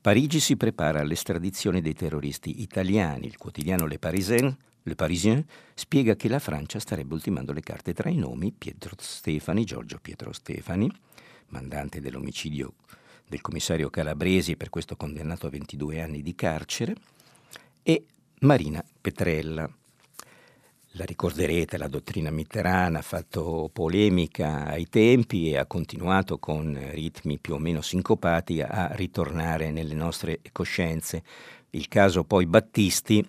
[0.00, 3.26] Parigi si prepara all'estradizione dei terroristi italiani.
[3.26, 8.10] Il quotidiano Le Parisien, Le Parisien spiega che la Francia starebbe ultimando le carte tra
[8.10, 10.90] i nomi Pietro Stefani, Giorgio Pietro Stefani,
[11.50, 12.74] mandante dell'omicidio
[13.28, 16.96] del commissario Calabresi e per questo condannato a 22 anni di carcere,
[17.84, 18.04] e
[18.40, 19.70] Marina Petrella.
[20.96, 27.40] La ricorderete, la dottrina Mitterrand ha fatto polemica ai tempi e ha continuato con ritmi
[27.40, 31.24] più o meno sincopati a ritornare nelle nostre coscienze.
[31.70, 33.28] Il caso poi Battisti,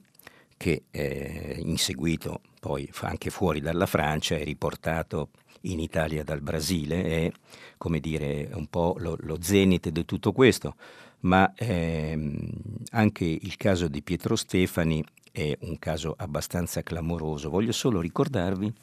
[0.55, 5.29] che eh, in seguito poi anche fuori dalla Francia è riportato
[5.61, 7.31] in Italia dal Brasile, è
[7.77, 10.75] come dire un po' lo, lo zenit di tutto questo,
[11.21, 12.47] ma ehm,
[12.91, 15.03] anche il caso di Pietro Stefani
[15.35, 17.49] è un caso abbastanza clamoroso.
[17.49, 18.73] Voglio solo ricordarvi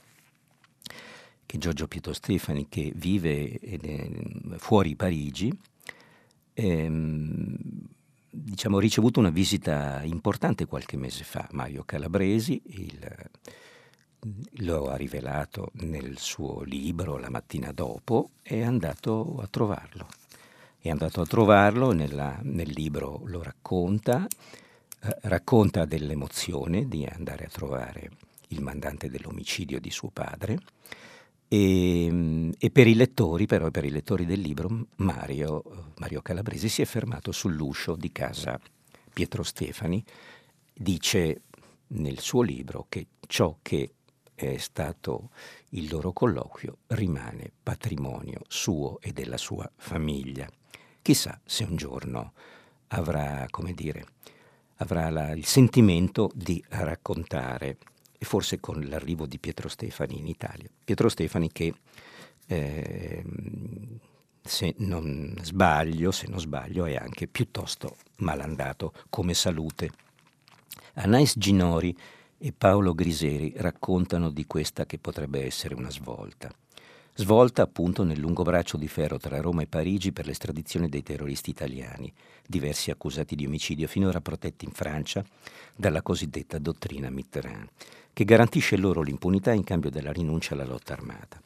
[1.47, 3.59] che Giorgio Pietro Stefani, che vive
[4.59, 5.51] fuori Parigi,
[6.53, 7.57] ehm,
[8.31, 11.49] diciamo, ha ricevuto una visita importante qualche mese fa.
[11.53, 13.31] Mario Calabresi il,
[14.59, 20.07] lo ha rivelato nel suo libro la mattina dopo, è andato a trovarlo.
[20.79, 24.27] È andato a trovarlo, nella, nel libro lo racconta,
[25.23, 28.11] racconta dell'emozione di andare a trovare
[28.49, 30.59] il mandante dell'omicidio di suo padre
[31.49, 36.83] e, e, per i lettori, però per i lettori del libro, Mario, Mario Calabresi si
[36.83, 38.59] è fermato sull'uscio di casa
[39.13, 40.03] Pietro Stefani,
[40.73, 41.43] dice
[41.89, 43.95] nel suo libro che ciò che
[44.35, 45.31] è stato
[45.71, 50.49] il loro colloquio rimane patrimonio suo e della sua famiglia.
[51.03, 52.33] Chissà se un giorno
[52.89, 54.07] avrà, come dire,
[54.77, 57.79] avrà la, il sentimento di raccontare
[58.19, 60.69] e forse con l'arrivo di Pietro Stefani in Italia.
[60.85, 61.75] Pietro Stefani che,
[62.47, 63.25] eh,
[64.41, 69.91] se non sbaglio, se non sbaglio, è anche piuttosto malandato come salute.
[70.95, 71.97] Anais Ginori
[72.39, 76.53] e Paolo Griseri raccontano di questa che potrebbe essere una svolta.
[77.23, 81.51] Svolta appunto nel lungo braccio di ferro tra Roma e Parigi per l'estradizione dei terroristi
[81.51, 82.13] italiani,
[82.45, 85.25] diversi accusati di omicidio finora protetti in Francia
[85.77, 87.69] dalla cosiddetta dottrina Mitterrand
[88.13, 91.41] che garantisce loro l'impunità in cambio della rinuncia alla lotta armata.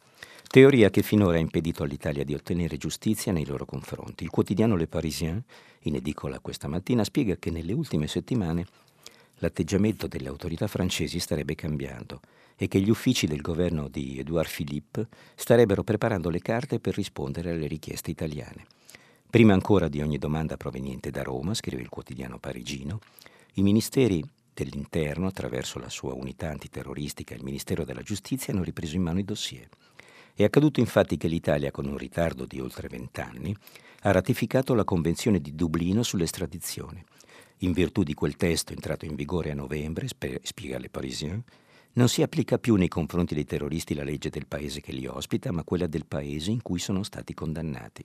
[0.47, 4.25] Teoria che finora ha impedito all'Italia di ottenere giustizia nei loro confronti.
[4.25, 5.43] Il quotidiano Le Parisien,
[5.81, 8.65] in edicola questa mattina, spiega che nelle ultime settimane
[9.41, 12.23] l'atteggiamento delle autorità francesi starebbe cambiando
[12.57, 17.51] e che gli uffici del governo di Edouard Philippe starebbero preparando le carte per rispondere
[17.53, 18.64] alle richieste italiane.
[19.29, 23.01] Prima ancora di ogni domanda proveniente da Roma, scrive il quotidiano parigino,
[23.55, 28.97] i ministeri dell'Interno, attraverso la sua unità antiterroristica e il Ministero della Giustizia, hanno ripreso
[28.97, 29.69] in mano i dossier.
[30.35, 33.55] È accaduto infatti che l'Italia, con un ritardo di oltre vent'anni,
[34.03, 37.05] ha ratificato la Convenzione di Dublino sull'estradizione.
[37.59, 41.42] In virtù di quel testo entrato in vigore a novembre, spiega Le Parisien,
[41.97, 45.51] non si applica più nei confronti dei terroristi la legge del paese che li ospita,
[45.51, 48.05] ma quella del paese in cui sono stati condannati.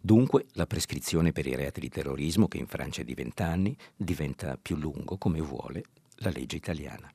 [0.00, 3.76] Dunque la prescrizione per i reati di terrorismo, che in Francia è di 20 anni,
[3.94, 5.82] diventa più lungo come vuole
[6.16, 7.12] la legge italiana.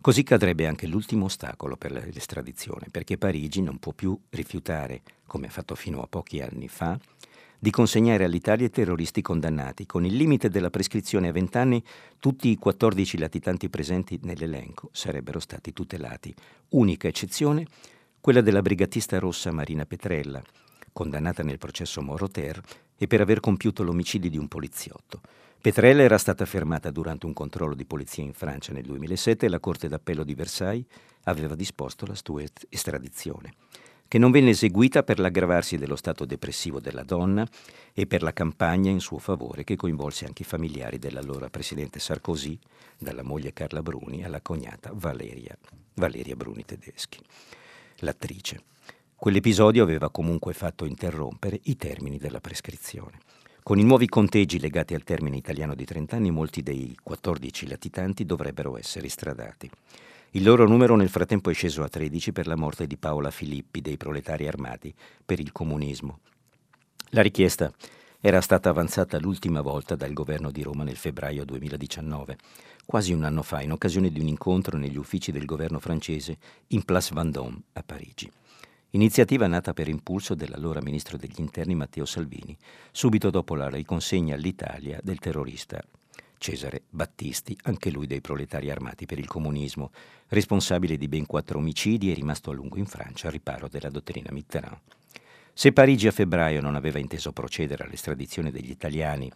[0.00, 5.50] Così cadrebbe anche l'ultimo ostacolo per l'estradizione, perché Parigi non può più rifiutare, come ha
[5.50, 6.98] fatto fino a pochi anni fa,
[7.62, 9.86] di consegnare all'Italia i terroristi condannati.
[9.86, 11.84] Con il limite della prescrizione a 20 anni,
[12.18, 16.34] tutti i 14 latitanti presenti nell'elenco sarebbero stati tutelati.
[16.70, 17.64] Unica eccezione,
[18.20, 20.42] quella della brigatista rossa Marina Petrella,
[20.92, 22.60] condannata nel processo Moroter
[22.98, 25.20] e per aver compiuto l'omicidio di un poliziotto.
[25.60, 29.60] Petrella era stata fermata durante un controllo di polizia in Francia nel 2007 e la
[29.60, 30.86] Corte d'Appello di Versailles
[31.22, 33.54] aveva disposto la sua estradizione,
[34.12, 37.48] che non venne eseguita per l'aggravarsi dello stato depressivo della donna
[37.94, 42.58] e per la campagna in suo favore che coinvolse anche i familiari dell'allora presidente Sarkozy,
[42.98, 45.56] dalla moglie Carla Bruni alla cognata Valeria,
[45.94, 47.20] Valeria Bruni Tedeschi,
[48.00, 48.60] l'attrice.
[49.16, 53.18] Quell'episodio aveva comunque fatto interrompere i termini della prescrizione.
[53.62, 58.26] Con i nuovi conteggi legati al termine italiano di 30 anni, molti dei 14 latitanti
[58.26, 59.70] dovrebbero essere stradati.
[60.34, 63.82] Il loro numero nel frattempo è sceso a 13 per la morte di Paola Filippi
[63.82, 64.94] dei proletari armati
[65.26, 66.20] per il comunismo.
[67.10, 67.70] La richiesta
[68.18, 72.38] era stata avanzata l'ultima volta dal governo di Roma nel febbraio 2019,
[72.86, 76.82] quasi un anno fa, in occasione di un incontro negli uffici del governo francese in
[76.82, 78.30] Place Vendôme a Parigi.
[78.92, 82.56] Iniziativa nata per impulso dell'allora ministro degli interni Matteo Salvini,
[82.90, 85.84] subito dopo la riconsegna all'Italia del terrorista
[86.42, 89.92] Cesare Battisti, anche lui dei proletari armati per il comunismo,
[90.26, 94.32] responsabile di ben quattro omicidi e rimasto a lungo in Francia al riparo della dottrina
[94.32, 94.80] Mitterrand.
[95.52, 99.30] Se Parigi a febbraio non aveva inteso procedere all'estradizione degli italiani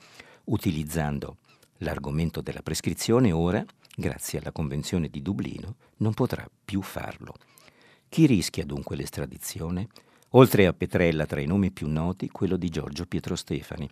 [0.46, 1.36] utilizzando
[1.78, 3.64] l'argomento della prescrizione, ora,
[3.94, 7.34] grazie alla Convenzione di Dublino, non potrà più farlo.
[8.08, 9.86] Chi rischia dunque l'estradizione?
[10.30, 13.88] Oltre a Petrella, tra i nomi più noti, quello di Giorgio Pietro Stefani,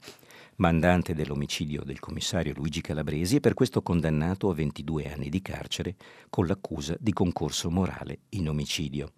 [0.57, 5.97] mandante dell'omicidio del commissario Luigi Calabresi, e per questo condannato a 22 anni di carcere
[6.31, 9.13] con l'accusa di concorso morale in omicidio.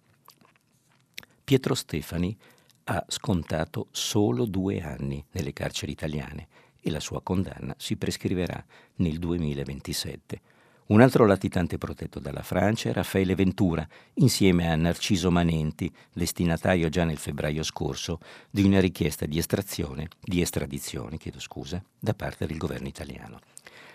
[1.43, 2.37] Pietro Stefani
[2.85, 6.47] ha scontato solo due anni nelle carceri italiane
[6.81, 8.63] e la sua condanna si prescriverà
[8.95, 10.41] nel 2027.
[10.87, 17.03] Un altro latitante protetto dalla Francia è Raffaele Ventura, insieme a Narciso Manenti, destinatario già
[17.03, 18.19] nel febbraio scorso
[18.49, 23.41] di una richiesta di estrazione, di estradizione, chiedo scusa, da parte del governo italiano.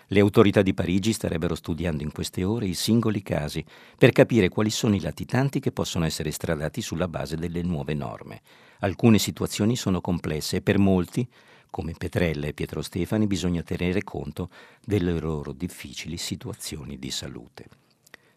[0.05, 3.65] Le autorità di Parigi starebbero studiando in queste ore i singoli casi
[3.97, 8.41] per capire quali sono i latitanti che possono essere estradati sulla base delle nuove norme.
[8.81, 11.27] Alcune situazioni sono complesse e per molti
[11.73, 14.51] come Petrella e Pietro Stefani, bisogna tenere conto
[14.85, 17.65] delle loro difficili situazioni di salute.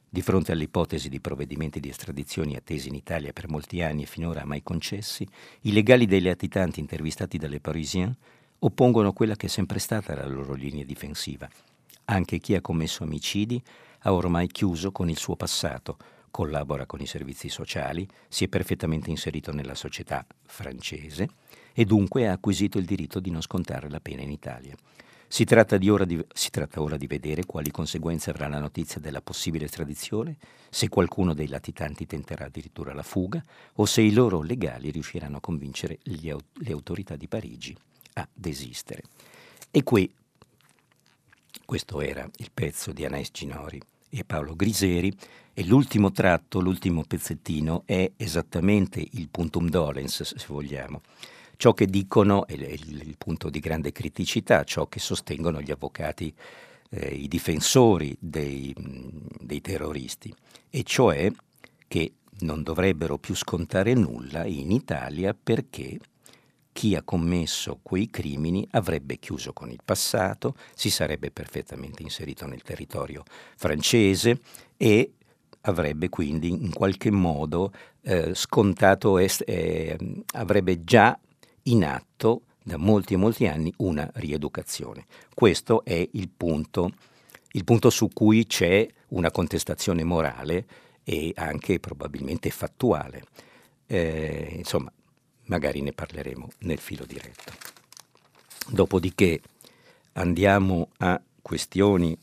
[0.09, 4.47] Di fronte all'ipotesi di provvedimenti di estradizione attesi in Italia per molti anni e finora
[4.47, 5.29] mai concessi,
[5.63, 8.17] i legali dei latitanti intervistati dalle Parisien
[8.61, 11.47] oppongono quella che è sempre stata la loro linea difensiva.
[12.07, 13.63] Anche chi ha commesso omicidi
[14.01, 15.99] ha ormai chiuso con il suo passato,
[16.37, 21.31] collabora con i servizi sociali, si è perfettamente inserito nella società francese
[21.73, 24.77] e dunque ha acquisito il diritto di non scontare la pena in Italia.
[25.27, 25.91] Si tratta, di,
[26.35, 30.37] si tratta, ora di vedere quali conseguenze avrà la notizia della possibile estradizione,
[30.69, 33.43] se qualcuno dei latitanti tenterà addirittura la fuga
[33.77, 37.75] o se i loro legali riusciranno a convincere gli, le autorità di Parigi
[38.13, 39.05] a desistere.
[39.71, 40.13] E qui,
[41.65, 45.15] questo era il pezzo di Anais Ginori e Paolo Griseri,
[45.59, 51.01] e l'ultimo tratto, l'ultimo pezzettino è esattamente il puntum dolens, se vogliamo.
[51.57, 56.33] Ciò che dicono, è il, punto di grande criticità, ciò che sostengono gli avvocati,
[56.91, 58.75] eh, i difensori dei,
[59.41, 60.35] dei terroristi,
[60.69, 61.33] e cioè
[61.89, 65.99] che non dovrebbero più scontare nulla in Italia perché
[66.77, 72.61] chi ha commesso quei crimini avrebbe chiuso con il passato, si sarebbe perfettamente inserito nel
[72.61, 73.25] territorio
[73.57, 74.41] francese
[74.77, 75.13] e
[75.63, 79.97] avrebbe quindi in qualche modo eh, scontato, est- eh,
[80.35, 81.19] avrebbe già
[81.63, 85.07] in atto da molti e molti anni una rieducazione.
[85.33, 86.91] Questo è il punto,
[87.53, 90.67] il punto su cui c'è una contestazione morale
[91.05, 93.23] e anche probabilmente fattuale.
[93.87, 94.93] Eh, insomma,
[95.47, 97.53] magari ne parleremo nel filo diretto.
[98.69, 99.41] Dopodiché
[100.15, 102.17] andiamo a questioni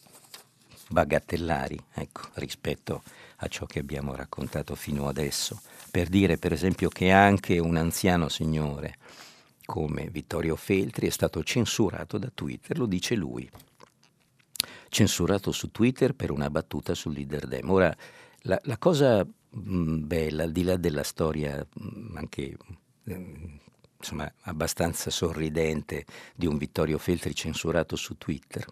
[0.90, 3.04] bagatellari, ecco, rispetto
[3.38, 8.30] a ciò che abbiamo raccontato fino adesso, per dire per esempio che anche un anziano
[8.30, 8.98] signore
[9.66, 13.50] come Vittorio Feltri è stato censurato da Twitter, lo dice lui.
[14.90, 17.70] Censurato su Twitter per una battuta sul leader dem.
[17.70, 17.96] Ora,
[18.42, 22.74] la, la cosa mh, bella, al di là della storia mh, anche mh,
[23.06, 28.66] insomma, abbastanza sorridente di un Vittorio Feltri censurato su Twitter,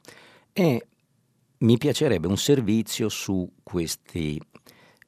[0.52, 0.78] è
[1.62, 4.42] mi piacerebbe un servizio su questi,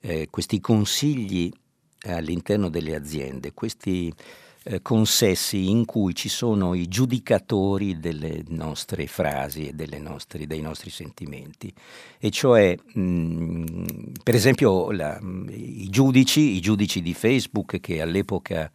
[0.01, 1.51] eh, questi consigli
[2.01, 4.13] all'interno delle aziende, questi
[4.65, 10.89] eh, consessi in cui ci sono i giudicatori delle nostre frasi e nostre, dei nostri
[10.89, 11.73] sentimenti.
[12.19, 13.86] E cioè, mh, mm,
[14.23, 18.71] per esempio, la, i, giudici, i giudici di Facebook che all'epoca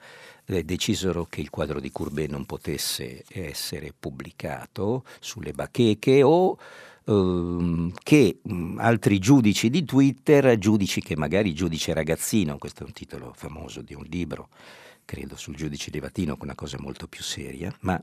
[0.64, 6.56] decisero che il quadro di Courbet non potesse essere pubblicato sulle bacheche o
[7.04, 8.40] ehm, che
[8.76, 13.94] altri giudici di Twitter, giudici che magari giudice ragazzino, questo è un titolo famoso di
[13.94, 14.48] un libro,
[15.04, 18.00] credo sul giudice di Vatino, una cosa molto più seria, ma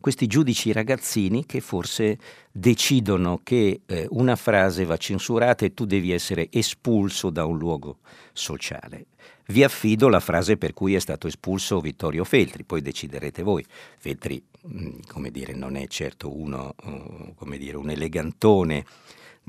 [0.00, 2.18] questi giudici ragazzini che forse
[2.52, 7.98] decidono che eh, una frase va censurata e tu devi essere espulso da un luogo
[8.32, 9.06] sociale.
[9.48, 13.64] Vi affido la frase per cui è stato espulso Vittorio Feltri, poi deciderete voi.
[13.98, 18.84] Feltri, mm, come dire, non è certo uno, uh, come dire, un elegantone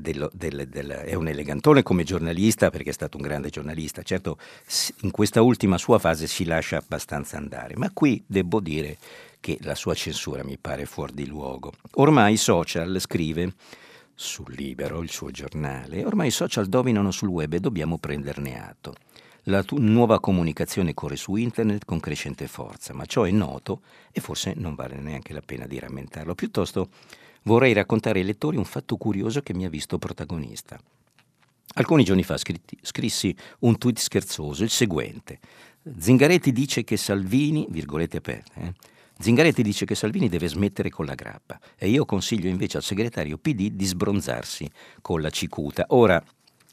[0.00, 4.38] dello, del, del, è un elegantone come giornalista perché è stato un grande giornalista, certo
[5.00, 8.96] in questa ultima sua fase si lascia abbastanza andare, ma qui devo dire
[9.40, 11.72] che la sua censura mi pare fuori di luogo.
[11.94, 13.54] Ormai i social, scrive
[14.14, 18.94] sul Libero, il suo giornale, ormai i social dominano sul web e dobbiamo prenderne atto.
[19.44, 23.82] La tu- nuova comunicazione corre su internet con crescente forza, ma ciò è noto
[24.12, 26.34] e forse non vale neanche la pena di rammentarlo.
[26.34, 26.90] Piuttosto
[27.44, 30.78] vorrei raccontare ai lettori un fatto curioso che mi ha visto protagonista.
[31.74, 35.38] Alcuni giorni fa scritti, scrissi un tweet scherzoso, il seguente.
[35.96, 38.74] Zingaretti dice che Salvini, virgolette aperte, eh,
[39.20, 43.36] Zingaretti dice che Salvini deve smettere con la grappa e io consiglio invece al segretario
[43.36, 44.70] PD di sbronzarsi
[45.02, 45.86] con la cicuta.
[45.88, 46.22] Ora,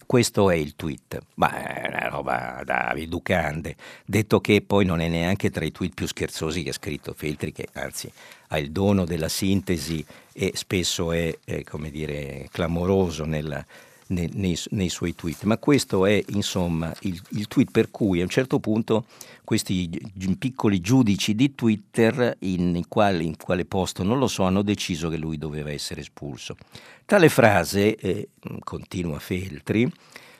[0.05, 3.75] questo è il tweet, ma è una roba da educande.
[4.05, 7.51] Detto che poi non è neanche tra i tweet più scherzosi che ha scritto Feltri,
[7.51, 8.11] che anzi
[8.49, 13.65] ha il dono della sintesi e spesso è, è come dire, clamoroso nella,
[14.07, 15.43] nei, nei, nei, suoi tweet.
[15.43, 19.05] Ma questo è insomma il, il, tweet per cui a un certo punto
[19.43, 19.89] questi
[20.37, 25.09] piccoli giudici di Twitter, in, in, quale, in quale posto non lo so, hanno deciso
[25.09, 26.55] che lui doveva essere espulso.
[27.05, 28.29] Tale frase, eh,
[28.63, 29.91] continua Feltri,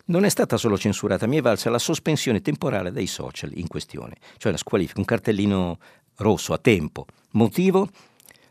[0.05, 4.17] non è stata solo censurata, mi è valsa la sospensione temporale dai social in questione,
[4.37, 5.79] cioè la squalifica, un cartellino
[6.17, 7.05] rosso a tempo.
[7.31, 7.89] Motivo?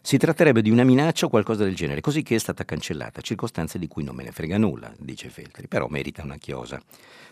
[0.06, 3.78] Si tratterebbe di una minaccia o qualcosa del genere, così che è stata cancellata, circostanze
[3.78, 6.78] di cui non me ne frega nulla, dice Feltri, però merita una chiosa.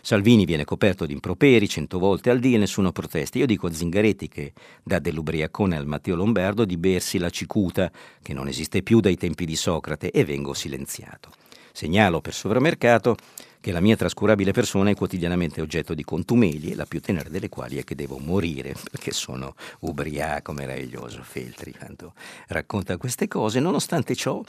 [0.01, 3.37] Salvini viene coperto di improperi cento volte al dì e nessuno protesta.
[3.37, 7.91] Io dico a Zingaretti che dà dell'ubriacone al Matteo Lombardo di bersi la cicuta,
[8.23, 11.29] che non esiste più dai tempi di Socrate, e vengo silenziato.
[11.75, 13.17] Segnalo per sovramercato
[13.59, 17.77] che la mia trascurabile persona è quotidianamente oggetto di contumeli, la più tenera delle quali
[17.77, 21.23] è che devo morire perché sono ubriaco, meraviglioso.
[21.23, 22.13] Feltri quando
[22.49, 24.43] racconta queste cose, nonostante ciò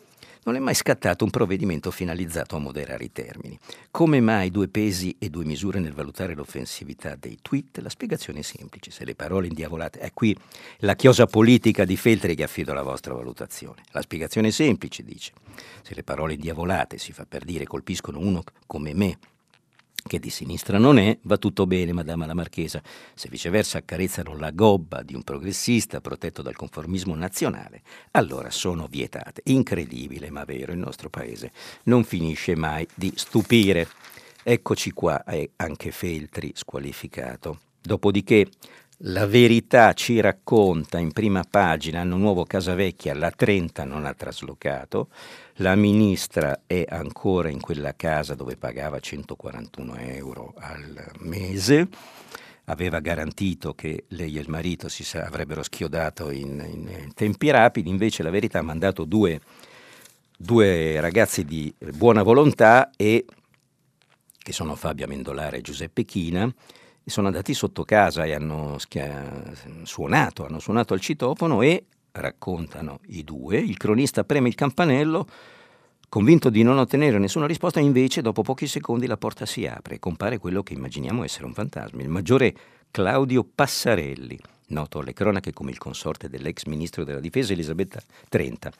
[0.44, 3.58] non è mai scattato un provvedimento finalizzato a moderare i termini.
[3.90, 7.78] Come mai due pesi e due misure nel valutare l'offensività dei tweet?
[7.78, 9.98] La spiegazione è semplice, se le parole indiavolate...
[9.98, 10.36] È qui
[10.78, 13.82] la chiosa politica di Feltri che affido alla vostra valutazione.
[13.92, 15.32] La spiegazione è semplice, dice.
[15.82, 19.18] Se le parole indiavolate, si fa per dire, colpiscono uno come me,
[20.06, 22.82] che di sinistra non è, va tutto bene, madama la marchesa.
[23.14, 27.82] Se viceversa accarezzano la gobba di un progressista protetto dal conformismo nazionale,
[28.12, 29.40] allora sono vietate.
[29.44, 31.52] Incredibile, ma vero, il nostro paese
[31.84, 33.88] non finisce mai di stupire.
[34.42, 37.60] Eccoci qua, è anche Feltri squalificato.
[37.80, 38.48] Dopodiché
[39.06, 45.08] la verità ci racconta in prima pagina, Anno Nuovo Casavecchia, la 30 non ha traslocato,
[45.56, 51.88] la ministra è ancora in quella casa dove pagava 141 euro al mese,
[52.64, 58.22] aveva garantito che lei e il marito si avrebbero schiodato in, in tempi rapidi, invece
[58.22, 59.38] la verità ha mandato due,
[60.34, 63.26] due ragazzi di buona volontà e,
[64.38, 66.50] che sono Fabio Amendolare e Giuseppe China,
[67.10, 69.52] sono andati sotto casa e hanno schia-
[69.82, 75.26] suonato, hanno suonato al citofono e, raccontano i due, il cronista preme il campanello,
[76.08, 79.98] convinto di non ottenere nessuna risposta, invece dopo pochi secondi la porta si apre e
[79.98, 82.54] compare quello che immaginiamo essere un fantasma, il maggiore
[82.90, 84.38] Claudio Passarelli,
[84.68, 88.72] noto alle cronache come il consorte dell'ex ministro della difesa Elisabetta Trenta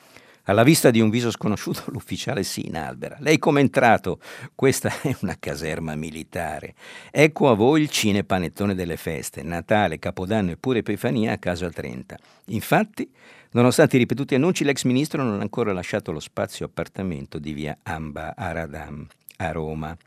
[0.45, 3.17] alla vista di un viso sconosciuto l'ufficiale si inalbera.
[3.19, 4.19] Lei come è entrato?
[4.53, 6.73] Questa è una caserma militare.
[7.11, 12.17] Ecco a voi il cinepanettone delle feste, Natale, Capodanno e pure Epifania a casa 30.
[12.45, 13.09] Infatti,
[13.51, 17.77] nonostante i ripetuti annunci, l'ex ministro non ha ancora lasciato lo spazio appartamento di via
[17.83, 19.97] Amba Aradam a Roma.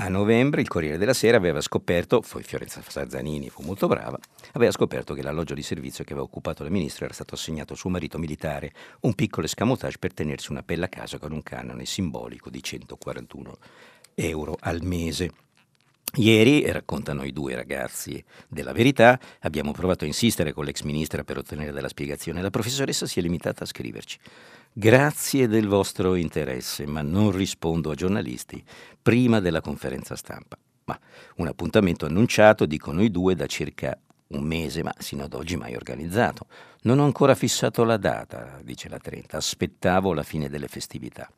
[0.00, 4.16] A novembre il Corriere della Sera aveva scoperto, poi Fiorenza Sarzanini fu molto brava,
[4.52, 7.76] aveva scoperto che l'alloggio di servizio che aveva occupato la ministra era stato assegnato a
[7.76, 12.48] suo marito militare, un piccolo escamotage per tenersi una bella casa con un canone simbolico
[12.48, 13.58] di 141
[14.14, 15.32] euro al mese.
[16.14, 21.36] Ieri, raccontano i due ragazzi della verità, abbiamo provato a insistere con l'ex ministra per
[21.36, 22.40] ottenere della spiegazione.
[22.40, 24.18] La professoressa si è limitata a scriverci.
[24.72, 28.62] Grazie del vostro interesse, ma non rispondo a giornalisti
[29.00, 30.56] prima della conferenza stampa.
[30.84, 30.98] Ma
[31.36, 33.96] un appuntamento annunciato, dicono i due, da circa
[34.28, 36.46] un mese, ma sino ad oggi mai organizzato.
[36.82, 41.30] Non ho ancora fissato la data, dice la Trenta, aspettavo la fine delle festività.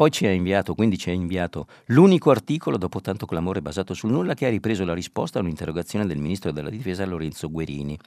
[0.00, 4.10] Poi ci ha inviato, quindi ci ha inviato l'unico articolo dopo tanto clamore basato sul
[4.10, 7.98] nulla che ha ripreso la risposta a un'interrogazione del ministro della difesa Lorenzo Guerini.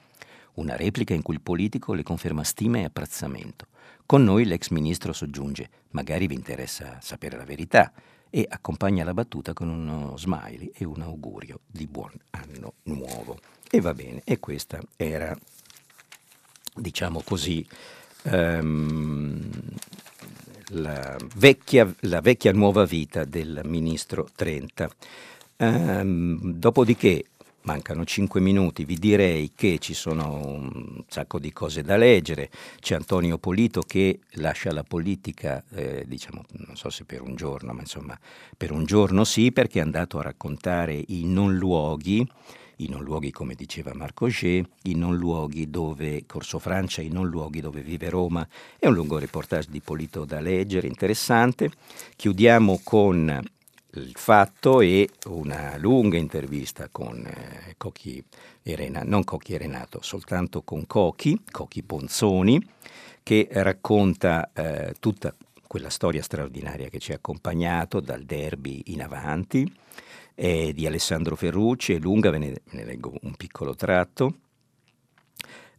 [0.54, 3.68] Una replica in cui il politico le conferma stima e apprezzamento.
[4.06, 7.92] Con noi l'ex ministro soggiunge, magari vi interessa sapere la verità,
[8.28, 13.38] e accompagna la battuta con uno smiley e un augurio di buon anno nuovo.
[13.70, 15.32] E va bene, e questa era,
[16.74, 17.64] diciamo così,
[18.24, 19.48] um,
[20.74, 24.88] la, vecchia, la, vecchia, nuova vita del ministro Trenta.
[25.56, 27.24] Um, dopodiché
[27.64, 32.50] Mancano 5 minuti, vi direi che ci sono un sacco di cose da leggere.
[32.78, 37.72] C'è Antonio Polito che lascia la politica, eh, diciamo, non so se per un giorno,
[37.72, 38.18] ma insomma
[38.54, 42.26] per un giorno sì, perché è andato a raccontare i non luoghi,
[42.76, 47.28] i non luoghi come diceva Marco G, i non luoghi dove Corso Francia, i non
[47.28, 48.46] luoghi dove vive Roma.
[48.78, 51.70] È un lungo reportage di Polito da leggere, interessante.
[52.16, 53.42] Chiudiamo con
[53.96, 58.22] il fatto e una lunga intervista con eh, Cocchi
[58.62, 62.66] e Renato, non Cocchi e Renato, soltanto con Cocchi, Cocchi Ponzoni,
[63.22, 65.34] che racconta eh, tutta
[65.66, 69.70] quella storia straordinaria che ci ha accompagnato dal derby in avanti,
[70.34, 74.38] è di Alessandro Ferrucci, è lunga, ve ne, ne leggo un piccolo tratto.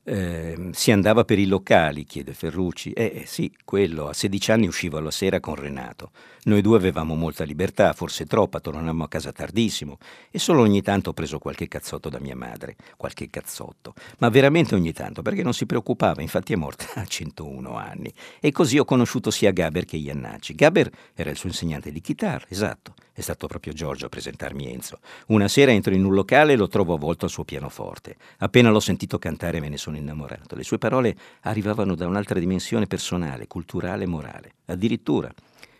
[0.07, 2.91] Eh, si andava per i locali, chiede Ferrucci.
[2.91, 6.11] Eh, eh, sì, quello, a 16 anni uscivo alla sera con Renato.
[6.47, 9.97] Noi due avevamo molta libertà, forse troppa, tornavamo a casa tardissimo
[10.29, 14.75] e solo ogni tanto ho preso qualche cazzotto da mia madre, qualche cazzotto, ma veramente
[14.75, 18.13] ogni tanto, perché non si preoccupava, infatti è morta a 101 anni.
[18.39, 20.53] E così ho conosciuto sia Gaber che Iannacci.
[20.53, 24.99] Gaber era il suo insegnante di chitarra, esatto, è stato proprio Giorgio a presentarmi Enzo.
[25.29, 28.17] Una sera entro in un locale e lo trovo avvolto al suo pianoforte.
[28.37, 30.55] Appena l'ho sentito cantare me ne sono innamorato.
[30.55, 34.51] Le sue parole arrivavano da un'altra dimensione personale, culturale, morale.
[34.65, 35.33] Addirittura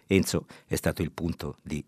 [0.07, 1.83] Enzo è stato il punto di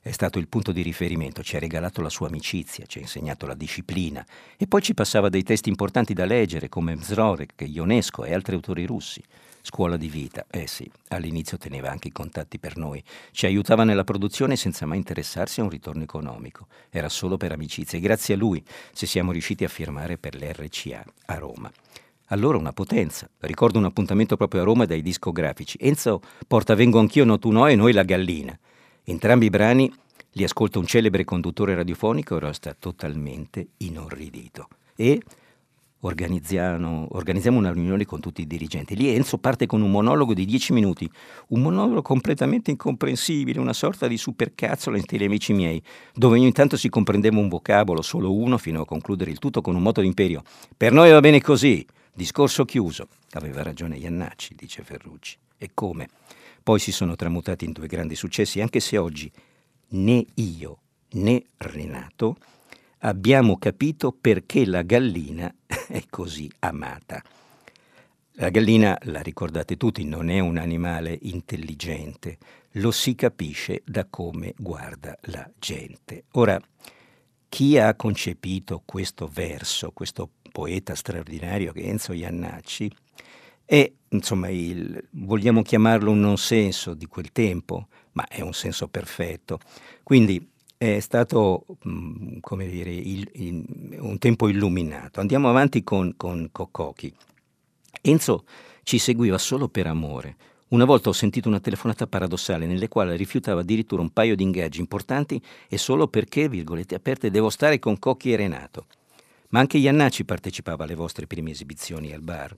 [0.00, 3.46] è stato il punto di riferimento, ci ha regalato la sua amicizia, ci ha insegnato
[3.46, 4.24] la disciplina
[4.56, 8.86] e poi ci passava dei testi importanti da leggere come Mzrorek, Ionesco e altri autori
[8.86, 9.22] russi.
[9.60, 13.02] Scuola di vita, eh sì, all'inizio teneva anche i contatti per noi,
[13.32, 17.98] ci aiutava nella produzione senza mai interessarsi a un ritorno economico, era solo per amicizia
[17.98, 21.70] e grazie a lui se siamo riusciti a firmare per l'RCA a Roma.
[22.30, 23.28] Allora una potenza.
[23.40, 25.78] Ricordo un appuntamento proprio a Roma dai discografici.
[25.80, 28.58] Enzo porta Vengo anch'io, no tu no e noi la gallina.
[29.04, 29.90] Entrambi i brani
[30.32, 34.68] li ascolta un celebre conduttore radiofonico e resta totalmente inorridito.
[34.94, 35.22] E
[36.00, 38.94] organizziamo, organizziamo una riunione con tutti i dirigenti.
[38.94, 41.10] Lì Enzo parte con un monologo di dieci minuti,
[41.48, 46.76] un monologo completamente incomprensibile, una sorta di supercazzola in stile amici miei, dove ogni tanto
[46.76, 50.42] si comprendeva un vocabolo, solo uno, fino a concludere il tutto con un moto d'imperio.
[50.76, 51.86] Per noi va bene così.
[52.18, 53.06] Discorso chiuso.
[53.34, 55.38] Aveva ragione Iannacci, dice Ferrucci.
[55.56, 56.08] E come?
[56.64, 59.30] Poi si sono tramutati in due grandi successi, anche se oggi
[59.90, 60.78] né io
[61.10, 62.36] né Renato
[62.98, 65.54] abbiamo capito perché la gallina
[65.86, 67.22] è così amata.
[68.32, 72.38] La gallina, la ricordate tutti, non è un animale intelligente,
[72.72, 76.24] lo si capisce da come guarda la gente.
[76.32, 76.60] Ora,
[77.48, 80.28] chi ha concepito questo verso, questo
[80.58, 82.90] poeta straordinario che è Enzo Iannacci,
[83.64, 88.88] è, insomma, il, vogliamo chiamarlo un non senso di quel tempo, ma è un senso
[88.88, 89.60] perfetto.
[90.02, 95.20] Quindi è stato, mm, come dire, il, il, un tempo illuminato.
[95.20, 97.14] Andiamo avanti con, con Coccochi.
[98.00, 98.44] Enzo
[98.82, 100.34] ci seguiva solo per amore.
[100.70, 104.80] Una volta ho sentito una telefonata paradossale nelle quali rifiutava addirittura un paio di ingaggi
[104.80, 108.86] importanti e solo perché, virgolette aperte, devo stare con Cocchi e Renato.
[109.50, 112.54] Ma anche Iannacci partecipava alle vostre prime esibizioni al bar.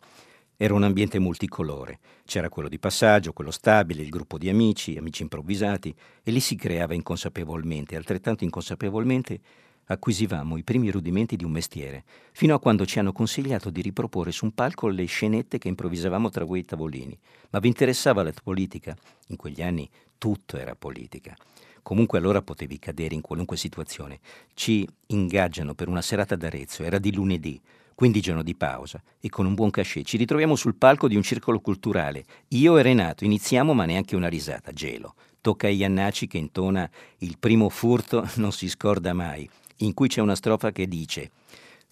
[0.57, 2.01] Era un ambiente multicolore.
[2.24, 6.57] C'era quello di passaggio, quello stabile, il gruppo di amici, amici improvvisati, e lì si
[6.57, 9.41] creava inconsapevolmente, altrettanto inconsapevolmente,
[9.86, 14.32] acquisivamo i primi rudimenti di un mestiere, fino a quando ci hanno consigliato di riproporre
[14.32, 17.18] su un palco le scenette che improvvisavamo tra quei tavolini.
[17.51, 18.97] Ma vi interessava la politica?
[19.28, 19.88] In quegli anni
[20.18, 21.36] tutto era politica.
[21.83, 24.20] Comunque allora potevi cadere in qualunque situazione.
[24.55, 27.61] Ci ingaggiano per una serata d'Arezzo, era di lunedì,
[27.95, 31.22] quindi giorno di pausa, e con un buon cachet ci ritroviamo sul palco di un
[31.22, 32.24] circolo culturale.
[32.49, 35.14] Io e Renato iniziamo ma neanche una risata, gelo.
[35.41, 40.20] Tocca a Iannacci che intona il primo furto non si scorda mai, in cui c'è
[40.20, 41.31] una strofa che dice,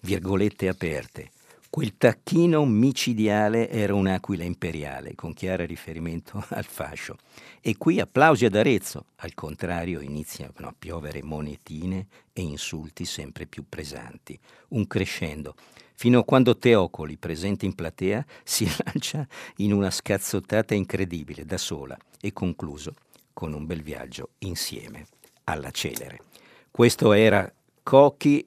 [0.01, 1.31] virgolette aperte,
[1.71, 7.17] Quel tacchino micidiale era un'aquila imperiale, con chiaro riferimento al fascio.
[7.61, 9.05] E qui applausi ad Arezzo.
[9.17, 14.37] Al contrario, iniziano a piovere monetine e insulti sempre più pesanti.
[14.69, 15.53] Un crescendo.
[15.93, 21.95] Fino a quando Teocoli, presente in platea, si lancia in una scazzottata incredibile, da sola,
[22.19, 22.95] e concluso
[23.31, 25.05] con un bel viaggio insieme
[25.43, 26.19] alla celere.
[26.71, 27.51] Questo era
[27.83, 28.43] Cocchi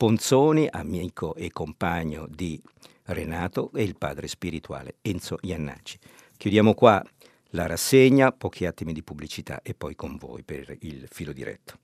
[0.00, 2.58] Ponzoni, amico e compagno di
[3.02, 5.98] Renato, e il padre spirituale Enzo Iannacci.
[6.38, 7.04] Chiudiamo qua
[7.50, 11.74] la rassegna, pochi attimi di pubblicità e poi con voi per il filo diretto.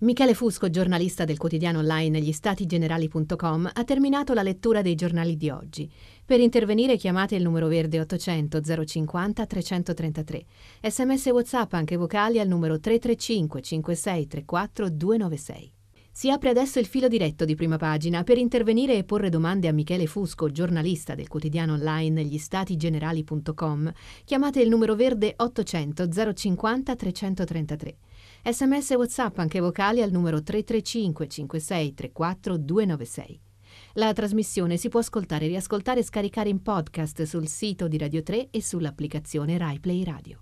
[0.00, 5.90] Michele Fusco, giornalista del quotidiano online gli ha terminato la lettura dei giornali di oggi.
[6.22, 10.44] Per intervenire chiamate il numero verde 800 050 333.
[10.82, 15.72] Sms WhatsApp anche vocali al numero 335 56 34 296.
[16.16, 19.72] Si apre adesso il filo diretto di prima pagina per intervenire e porre domande a
[19.72, 22.38] Michele Fusco, giornalista del quotidiano online gli
[24.24, 27.96] Chiamate il numero verde 800 050 333.
[28.44, 33.40] Sms WhatsApp anche vocali al numero 335 56 34 296.
[33.94, 38.50] La trasmissione si può ascoltare, riascoltare e scaricare in podcast sul sito di Radio 3
[38.50, 40.38] e sull'applicazione RaiPlay Radio.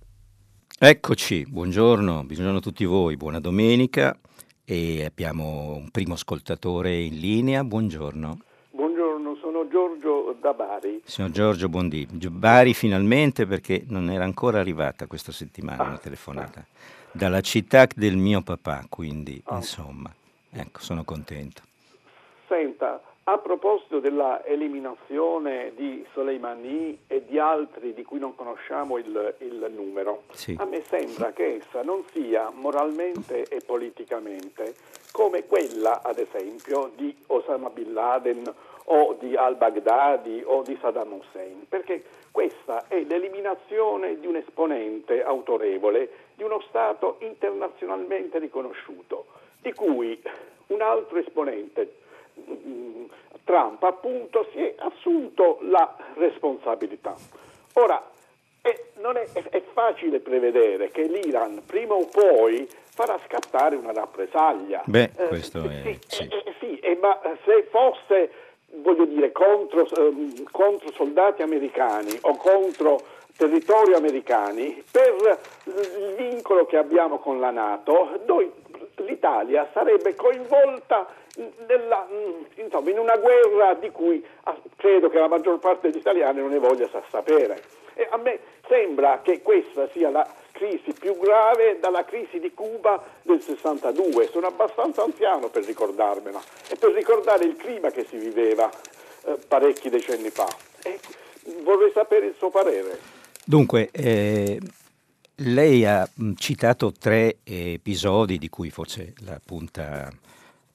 [0.78, 4.18] Eccoci, buongiorno, buongiorno a tutti voi, buona domenica
[4.64, 7.64] e abbiamo un primo ascoltatore in linea.
[7.64, 8.38] Buongiorno.
[8.70, 11.02] Buongiorno, sono Giorgio da Bari.
[11.04, 16.64] Signor Giorgio Bondi, Bari finalmente perché non era ancora arrivata questa settimana ah, una telefonata.
[17.10, 19.56] Dalla città del mio papà, quindi, ah.
[19.56, 20.10] insomma,
[20.50, 21.62] ecco, sono contento.
[22.48, 29.34] Senta, a proposito della eliminazione di Soleimani e di altri di cui non conosciamo il,
[29.38, 30.56] il numero, sì.
[30.58, 34.74] a me sembra che essa non sia moralmente e politicamente
[35.12, 38.52] come quella, ad esempio, di Osama Bin Laden
[38.86, 42.02] o di al-Baghdadi o di Saddam Hussein, perché
[42.32, 49.26] questa è l'eliminazione di un esponente autorevole di uno Stato internazionalmente riconosciuto,
[49.60, 50.20] di cui
[50.68, 52.00] un altro esponente,
[53.44, 57.14] Trump, appunto, si è assunto la responsabilità.
[57.74, 58.02] Ora,
[58.60, 58.80] è,
[59.32, 64.82] è, è facile prevedere che l'Iran prima o poi farà scattare una rappresaglia.
[64.86, 65.98] Beh, eh, questo eh, è...
[66.06, 68.30] Sì, eh, eh, sì eh, ma se fosse,
[68.76, 73.00] voglio dire, contro, ehm, contro soldati americani o contro
[73.36, 78.50] territori americani, per il vincolo che abbiamo con la Nato, noi,
[78.96, 81.08] l'Italia sarebbe coinvolta
[81.66, 82.06] nella,
[82.56, 86.50] insomma, in una guerra di cui ah, credo che la maggior parte degli italiani non
[86.50, 87.62] ne voglia sapere.
[87.94, 93.02] E a me sembra che questa sia la crisi più grave dalla crisi di Cuba
[93.22, 94.28] del 62.
[94.28, 98.70] Sono abbastanza anziano per ricordarmela e per ricordare il clima che si viveva
[99.24, 100.46] eh, parecchi decenni fa.
[100.82, 100.98] E
[101.62, 102.98] vorrei sapere il suo parere.
[103.44, 104.60] Dunque, eh,
[105.36, 110.10] lei ha mm, citato tre episodi di cui forse la punta,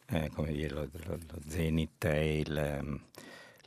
[0.10, 2.96] eh, come dire, lo, lo, lo Zenith e il, mm,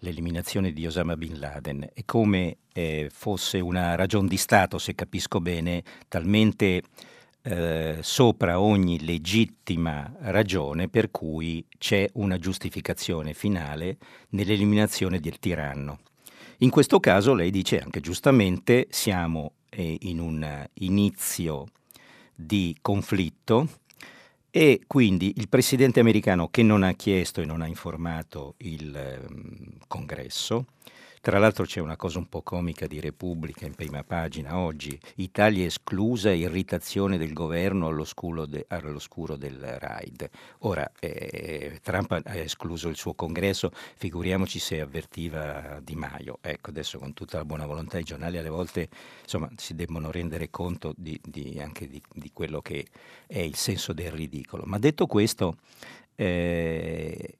[0.00, 5.40] l'eliminazione di Osama Bin Laden e come eh, fosse una ragion di Stato, se capisco
[5.40, 6.82] bene, talmente
[7.42, 13.96] eh, sopra ogni legittima ragione per cui c'è una giustificazione finale
[14.30, 16.00] nell'eliminazione del tiranno.
[16.58, 21.66] In questo caso lei dice anche giustamente siamo eh, in un inizio
[22.34, 23.68] di conflitto
[24.50, 29.20] e quindi il presidente americano che non ha chiesto e non ha informato il eh,
[29.86, 30.66] congresso
[31.20, 35.66] tra l'altro c'è una cosa un po' comica di Repubblica in prima pagina oggi, Italia
[35.66, 40.30] esclusa, irritazione del governo all'oscuro, de, all'oscuro del raid.
[40.60, 46.38] Ora, eh, Trump ha escluso il suo congresso, figuriamoci se avvertiva Di Maio.
[46.40, 48.88] Ecco, adesso con tutta la buona volontà i giornali alle volte
[49.22, 52.86] insomma, si debbono rendere conto di, di, anche di, di, quello che
[53.26, 54.62] è il senso del ridicolo.
[54.64, 55.58] Ma detto questo,
[56.14, 57.39] eh,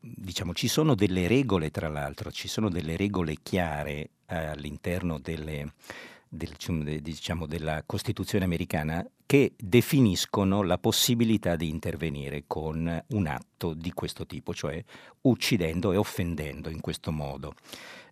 [0.00, 5.74] diciamo, ci sono delle regole, tra l'altro, ci sono delle regole chiare eh, all'interno delle,
[6.28, 6.54] del,
[7.00, 14.26] diciamo, della Costituzione americana che definiscono la possibilità di intervenire con un atto di questo
[14.26, 14.82] tipo, cioè
[15.22, 17.54] uccidendo e offendendo in questo modo.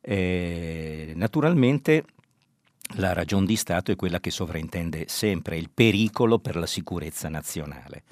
[0.01, 2.05] Eh, naturalmente
[2.97, 8.05] la ragion di Stato è quella che sovraintende sempre il pericolo per la sicurezza nazionale.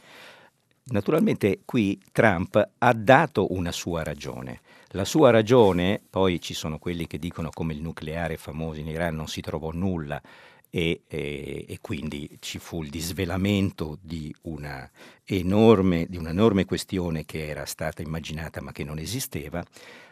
[0.89, 4.61] Naturalmente qui Trump ha dato una sua ragione.
[4.91, 9.17] La sua ragione, poi ci sono quelli che dicono come il nucleare famoso in Iran
[9.17, 10.23] non si trovò nulla
[10.71, 14.89] e, e, e quindi ci fu il disvelamento di una,
[15.25, 19.65] enorme, di un'enorme questione che era stata immaginata ma che non esisteva,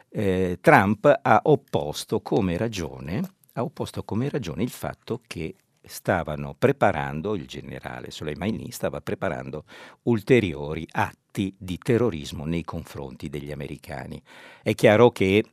[0.08, 3.22] eh, Trump ha opposto come ragione
[3.54, 5.54] ha opposto come ragione il fatto che
[5.86, 9.64] stavano preparando, il generale Soleimani stava preparando
[10.02, 14.22] ulteriori atti di terrorismo nei confronti degli americani.
[14.62, 15.44] È chiaro che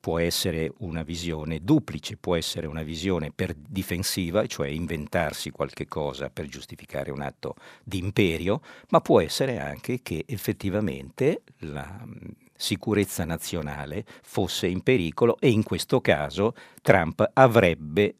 [0.00, 6.30] può essere una visione duplice, può essere una visione per difensiva, cioè inventarsi qualche cosa
[6.30, 7.54] per giustificare un atto
[7.84, 12.04] di imperio, ma può essere anche che effettivamente la
[12.58, 18.16] sicurezza nazionale fosse in pericolo e in questo caso Trump avrebbe,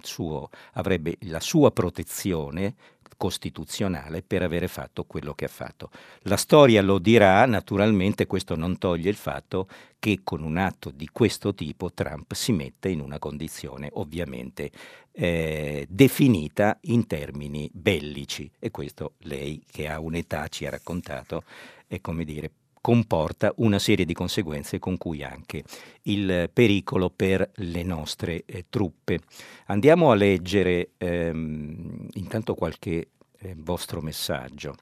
[0.00, 2.74] suo, avrebbe la sua protezione
[3.16, 5.90] costituzionale per avere fatto quello che ha fatto.
[6.22, 9.68] La storia lo dirà, naturalmente questo non toglie il fatto
[9.98, 14.70] che con un atto di questo tipo Trump si mette in una condizione ovviamente
[15.12, 21.44] eh, definita in termini bellici e questo lei che ha un'età ci ha raccontato
[21.86, 22.50] è come dire
[22.84, 25.64] comporta una serie di conseguenze con cui anche
[26.02, 29.20] il pericolo per le nostre eh, truppe.
[29.68, 33.08] Andiamo a leggere ehm, intanto qualche
[33.38, 34.74] eh, vostro messaggio.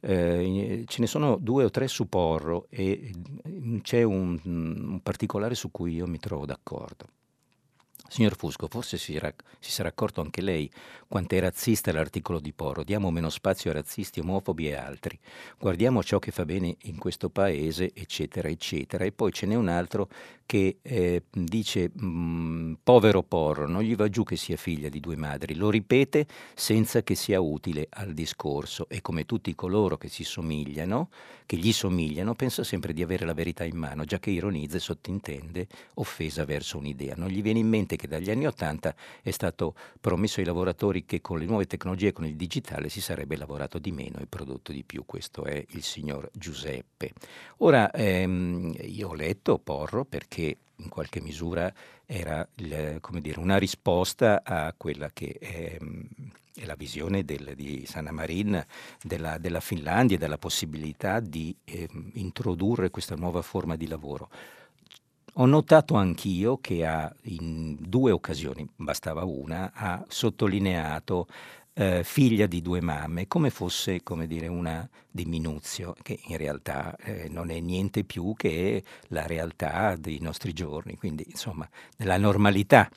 [0.00, 3.12] Eh, ce ne sono due o tre su Porro e
[3.46, 7.06] mm, c'è un, un particolare su cui io mi trovo d'accordo.
[8.08, 10.70] Signor Fusco, forse si, era, si, sarà accorto anche lei
[11.06, 12.82] quanto è razzista l'articolo di Porro.
[12.82, 15.18] Diamo meno spazio a razzisti, omofobi e altri.
[15.58, 19.04] Guardiamo ciò che fa bene in questo paese, eccetera, eccetera.
[19.04, 20.08] E poi ce n'è un altro
[20.50, 24.98] che eh, dice mh, mm, povero Porro, non gli va giù che sia figlia di
[24.98, 25.54] due madri.
[25.54, 26.26] Lo ripete
[26.56, 28.88] senza che sia utile al discorso.
[28.88, 31.10] E come tutti coloro che si somigliano,
[31.46, 34.80] che gli somigliano, pensa sempre di avere la verità in mano, già che ironizza e
[34.80, 37.14] sottintende offesa verso un'idea.
[37.16, 38.92] Non gli viene in mente che dagli anni Ottanta
[39.22, 43.36] è stato promesso ai lavoratori che con le nuove tecnologie con il digitale si sarebbe
[43.36, 45.04] lavorato di meno e prodotto di più.
[45.06, 47.12] Questo è il signor Giuseppe.
[47.58, 50.39] Ora, ehm, io ho letto Porro perché
[50.76, 51.72] in qualche misura
[52.06, 55.78] era il, dire, una risposta a quella che è,
[56.54, 58.64] è la visione del, di Sanna Marin
[59.02, 64.28] della, della, Finlandia e della possibilità di eh, introdurre questa nuova forma di lavoro.
[65.34, 71.28] Ho notato anch'io che ha in due occasioni, bastava una, ha sottolineato
[71.74, 77.28] eh, figlia di due mamme, come fosse come dire, una diminuzio, che in realtà eh,
[77.28, 82.90] non è niente più che la realtà dei nostri giorni, quindi insomma nella normalità.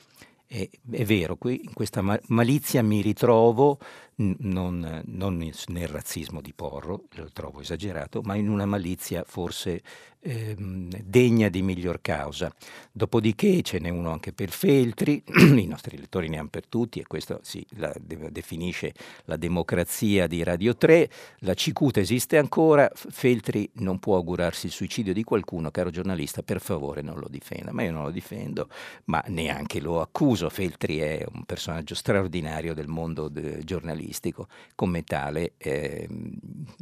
[0.46, 3.78] È, è vero, qui in questa malizia mi ritrovo
[4.16, 9.82] non, non, nel razzismo di Porro, lo trovo esagerato, ma in una malizia forse
[10.24, 12.52] ehm, degna di miglior causa.
[12.90, 15.22] Dopodiché ce n'è uno anche per Feltri,
[15.56, 18.94] i nostri lettori ne hanno per tutti e questo sì, la, de, definisce
[19.26, 21.10] la democrazia di Radio 3,
[21.40, 26.60] la cicuta esiste ancora, Feltri non può augurarsi il suicidio di qualcuno, caro giornalista, per
[26.60, 28.68] favore non lo difenda, ma io non lo difendo,
[29.04, 35.52] ma neanche lo accuso, Feltri è un personaggio straordinario del mondo de, giornalistico, come tale
[35.58, 36.08] eh,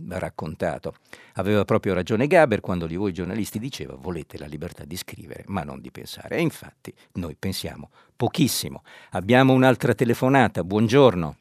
[0.09, 0.95] raccontato.
[1.35, 5.45] Aveva proprio ragione Gaber quando di voi giornalisti giornalisti diceva volete la libertà di scrivere
[5.47, 6.37] ma non di pensare.
[6.37, 8.83] E infatti noi pensiamo pochissimo.
[9.13, 11.37] Abbiamo un'altra telefonata, buongiorno.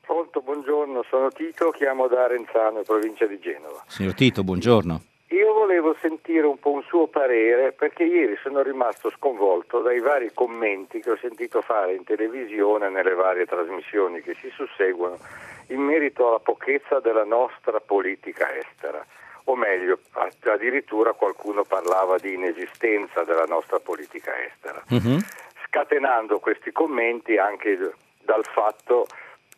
[0.00, 3.84] Pronto, buongiorno, sono Tito, chiamo da Arenzano, provincia di Genova.
[3.86, 5.00] Signor Tito, buongiorno.
[5.28, 10.30] Io volevo sentire un po' un suo parere perché ieri sono rimasto sconvolto dai vari
[10.32, 15.18] commenti che ho sentito fare in televisione nelle varie trasmissioni che si susseguono
[15.68, 19.04] in merito alla pochezza della nostra politica estera
[19.48, 20.00] o meglio,
[20.44, 25.18] addirittura qualcuno parlava di inesistenza della nostra politica estera, uh-huh.
[25.66, 27.78] scatenando questi commenti anche
[28.18, 29.06] dal fatto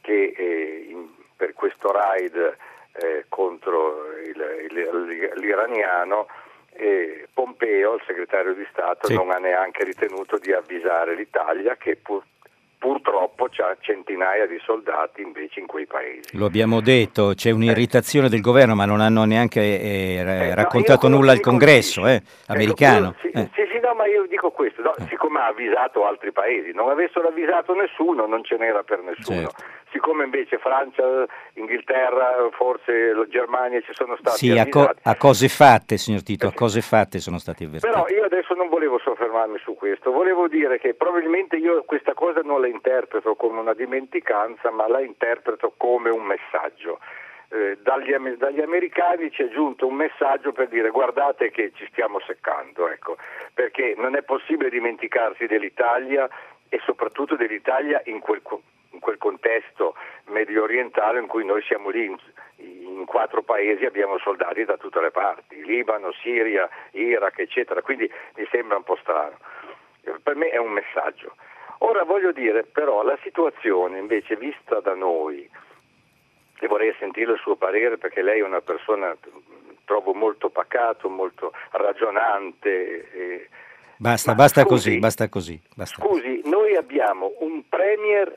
[0.01, 2.57] che eh, in, per questo raid
[2.93, 6.27] eh, contro il, il, l'iraniano
[6.73, 9.15] eh, Pompeo, il segretario di Stato, sì.
[9.15, 12.23] non ha neanche ritenuto di avvisare l'Italia che pur,
[12.79, 16.37] purtroppo c'ha centinaia di soldati invece in quei paesi.
[16.37, 21.17] Lo abbiamo detto, c'è un'irritazione del governo, ma non hanno neanche eh, eh, raccontato no,
[21.17, 23.15] nulla al congresso eh, americano.
[23.21, 23.51] Sì, eh.
[23.55, 27.29] sì, sì, no, ma io dico questo, no, siccome ha avvisato altri paesi, non avessero
[27.29, 29.41] avvisato nessuno non ce n'era per nessuno.
[29.41, 35.17] Certo siccome invece Francia, Inghilterra, forse la Germania ci sono stati sì, a, co- a,
[35.17, 37.93] cose fatte, signor Tito, a cose fatte sono stati avvertiti.
[37.93, 42.41] Però io adesso non volevo soffermarmi su questo, volevo dire che probabilmente io questa cosa
[42.41, 46.99] non la interpreto come una dimenticanza, ma la interpreto come un messaggio.
[47.51, 52.21] Eh, dagli, dagli, americani ci è giunto un messaggio per dire guardate che ci stiamo
[52.21, 53.17] seccando, ecco,
[53.55, 56.29] perché non è possibile dimenticarsi dell'Italia
[56.69, 58.43] e soprattutto dell'Italia in quel,
[58.99, 59.95] in quel contesto
[60.27, 62.17] medio orientale in cui noi siamo lì in,
[62.57, 68.47] in, quattro paesi abbiamo soldati da tutte le parti, Libano, Siria, Iraq, eccetera, quindi mi
[68.51, 69.37] sembra un po' strano.
[70.23, 71.37] Per me è un messaggio.
[71.79, 75.49] Ora voglio dire però la situazione invece vista da noi,
[76.61, 79.17] e vorrei sentire il suo parere perché lei è una persona
[79.85, 83.11] trovo molto pacato, molto ragionante.
[83.13, 83.49] E,
[83.97, 85.61] basta, basta scusi, così, basta così.
[85.75, 86.03] Basta.
[86.03, 88.35] Scusi, noi abbiamo un premier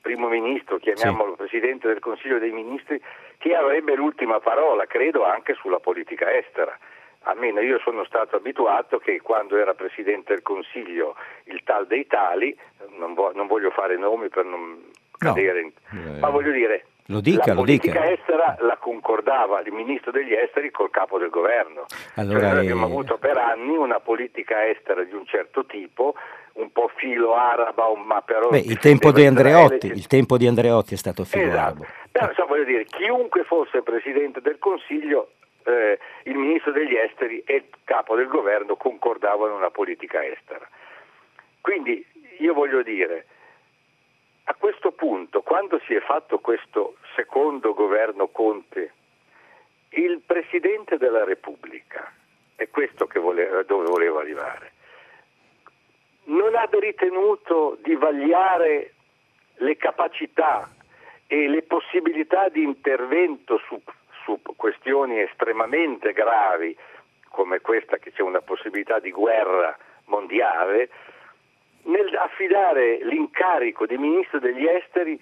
[0.00, 1.36] primo ministro, chiamiamolo sì.
[1.36, 3.00] presidente del Consiglio dei Ministri,
[3.38, 6.76] che avrebbe l'ultima parola, credo, anche sulla politica estera.
[7.24, 12.56] Almeno io sono stato abituato che quando era presidente del Consiglio il tal dei tali,
[12.96, 14.82] non, vo- non voglio fare nomi per non
[15.18, 15.72] cadere, in...
[15.92, 18.10] eh, ma voglio dire, lo dica, la lo politica dica.
[18.12, 21.86] estera la concordava il ministro degli esteri col capo del governo.
[22.14, 26.14] Allora, cioè, noi abbiamo avuto per anni una politica estera di un certo tipo
[26.52, 28.48] un po' filo araba, ma però...
[28.48, 31.60] Beh, il tempo, di Andreotti, il tempo di Andreotti è stato filo esatto.
[31.60, 31.86] arabo.
[32.10, 35.30] Però insomma, voglio dire, chiunque fosse Presidente del Consiglio,
[35.64, 40.68] eh, il Ministro degli Esteri e il Capo del Governo concordavano una politica estera.
[41.60, 42.04] Quindi
[42.38, 43.26] io voglio dire,
[44.50, 48.92] a questo punto, quando si è fatto questo secondo governo Conte,
[49.90, 52.12] il Presidente della Repubblica,
[52.56, 54.72] è questo voleva, dove voleva arrivare,
[56.24, 58.94] non ha ritenuto di vagliare
[59.58, 60.68] le capacità
[61.28, 63.80] e le possibilità di intervento su,
[64.24, 66.76] su questioni estremamente gravi
[67.28, 70.90] come questa che c'è una possibilità di guerra mondiale,
[71.84, 75.20] nel affidare l'incarico di ministro degli esteri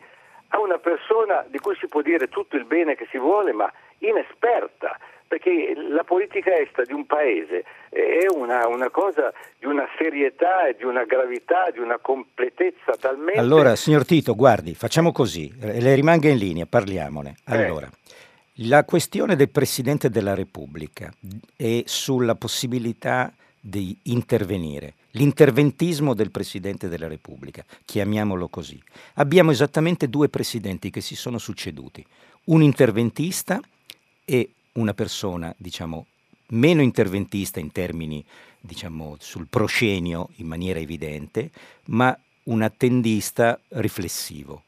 [0.49, 3.71] a una persona di cui si può dire tutto il bene che si vuole, ma
[3.99, 10.67] inesperta, perché la politica estera di un paese è una, una, cosa di una serietà
[10.67, 13.39] e di una gravità, di una completezza talmente...
[13.39, 17.37] Allora, signor Tito, guardi, facciamo così, le rimanga in linea, parliamone.
[17.47, 17.57] Eh.
[17.57, 18.69] Allora, eh.
[18.69, 21.13] la questione del Presidente della Repubblica
[21.57, 23.31] e sulla possibilità
[23.61, 28.81] di intervenire l'interventismo del Presidente della Repubblica, chiamiamolo così.
[29.15, 32.07] Abbiamo esattamente due presidenti che si sono succeduti,
[32.45, 33.61] un interventista
[34.25, 36.07] e una persona, diciamo,
[36.51, 38.25] meno interventista in termini,
[38.61, 41.51] diciamo, sul proscenio in maniera evidente,
[41.87, 44.63] ma un attendista riflessivo.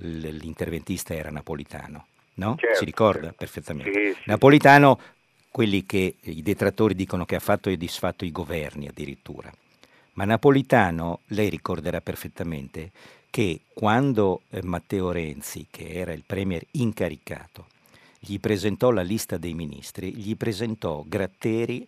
[0.00, 2.56] L'interventista era napolitano, no?
[2.58, 3.36] Certo, si ricorda certo.
[3.38, 3.92] perfettamente.
[3.92, 4.22] Sì, sì.
[4.24, 5.00] Napolitano,
[5.50, 9.50] quelli che i detrattori dicono che ha fatto e disfatto i governi addirittura.
[10.16, 12.90] Ma Napolitano, lei ricorderà perfettamente
[13.28, 17.66] che quando eh, Matteo Renzi, che era il premier incaricato,
[18.18, 21.86] gli presentò la lista dei ministri, gli presentò Gratteri,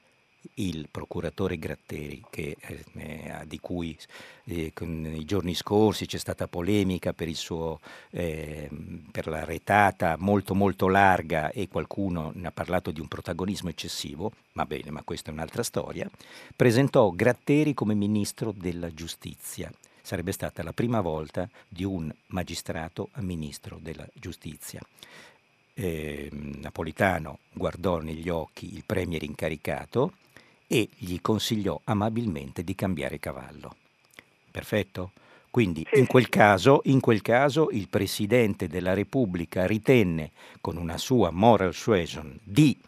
[0.54, 3.96] il procuratore Gratteri, che, eh, di cui
[4.44, 7.80] eh, nei giorni scorsi c'è stata polemica per, suo,
[8.10, 8.68] eh,
[9.10, 14.32] per, la retata molto molto larga e qualcuno ne ha parlato di un protagonismo eccessivo,
[14.52, 16.10] va bene, ma questa è un'altra storia,
[16.56, 19.72] presentò Gratteri come ministro della giustizia.
[20.00, 24.80] Sarebbe stata la prima volta di un magistrato a ministro della giustizia
[25.78, 30.14] eh, Napolitano guardò negli occhi il premier incaricato
[30.68, 33.74] e gli consigliò amabilmente di cambiare cavallo.
[34.50, 35.10] Perfetto?
[35.50, 41.30] Quindi in quel, caso, in quel caso il Presidente della Repubblica ritenne, con una sua
[41.30, 42.78] moral suasion, di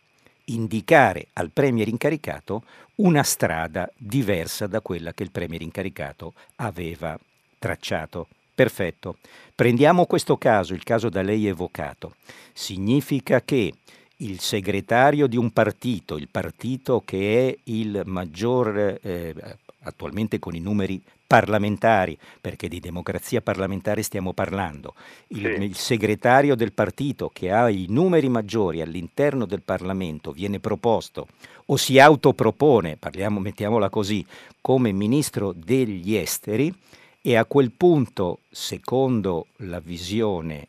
[0.45, 2.65] indicare al Premier incaricato
[2.97, 7.19] una strada diversa da quella che il Premier incaricato aveva
[7.59, 8.29] tracciato.
[8.55, 9.17] Perfetto.
[9.55, 12.17] Prendiamo questo caso, il caso da lei evocato.
[12.53, 13.73] Significa che
[14.21, 19.35] il segretario di un partito, il partito che è il maggior, eh,
[19.83, 24.95] attualmente con i numeri parlamentari, perché di democrazia parlamentare stiamo parlando,
[25.29, 25.63] il, sì.
[25.63, 31.29] il, segretario del partito che ha i numeri maggiori all'interno del Parlamento viene proposto
[31.67, 34.27] o si autopropone, parliamo, mettiamola così,
[34.61, 36.75] come ministro degli esteri,
[37.23, 40.67] e a quel punto, secondo la visione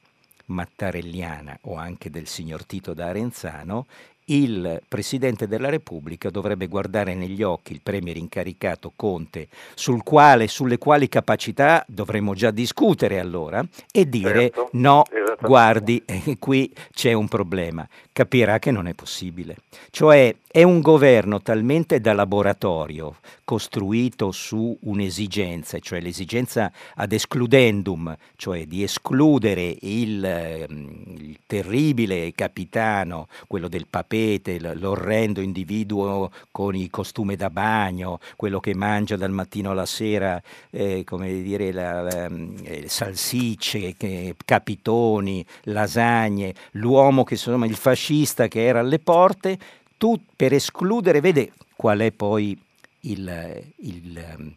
[0.51, 3.87] mattarelliana o anche del signor Tito da Arenzano,
[4.25, 10.77] il Presidente della Repubblica dovrebbe guardare negli occhi il Premier incaricato Conte, sul quale, sulle
[10.77, 15.03] quali capacità dovremmo già discutere allora, e dire certo, no,
[15.41, 17.87] guardi, eh, qui c'è un problema.
[18.13, 19.55] Capirà che non è possibile.
[19.89, 23.15] Cioè è un governo talmente da laboratorio,
[23.45, 33.29] costruito su un'esigenza, cioè l'esigenza ad escludendum, cioè di escludere il, ehm, il terribile capitano,
[33.47, 39.71] quello del papete, l'orrendo individuo con i costume da bagno, quello che mangia dal mattino
[39.71, 42.29] alla sera, eh, come dire, la, la,
[42.63, 49.57] eh, salsicce, eh, capitoni, lasagne, l'uomo che insomma il fascista che era alle porte
[49.97, 52.59] tu per escludere, vede qual è poi
[53.01, 54.55] il, il, ehm,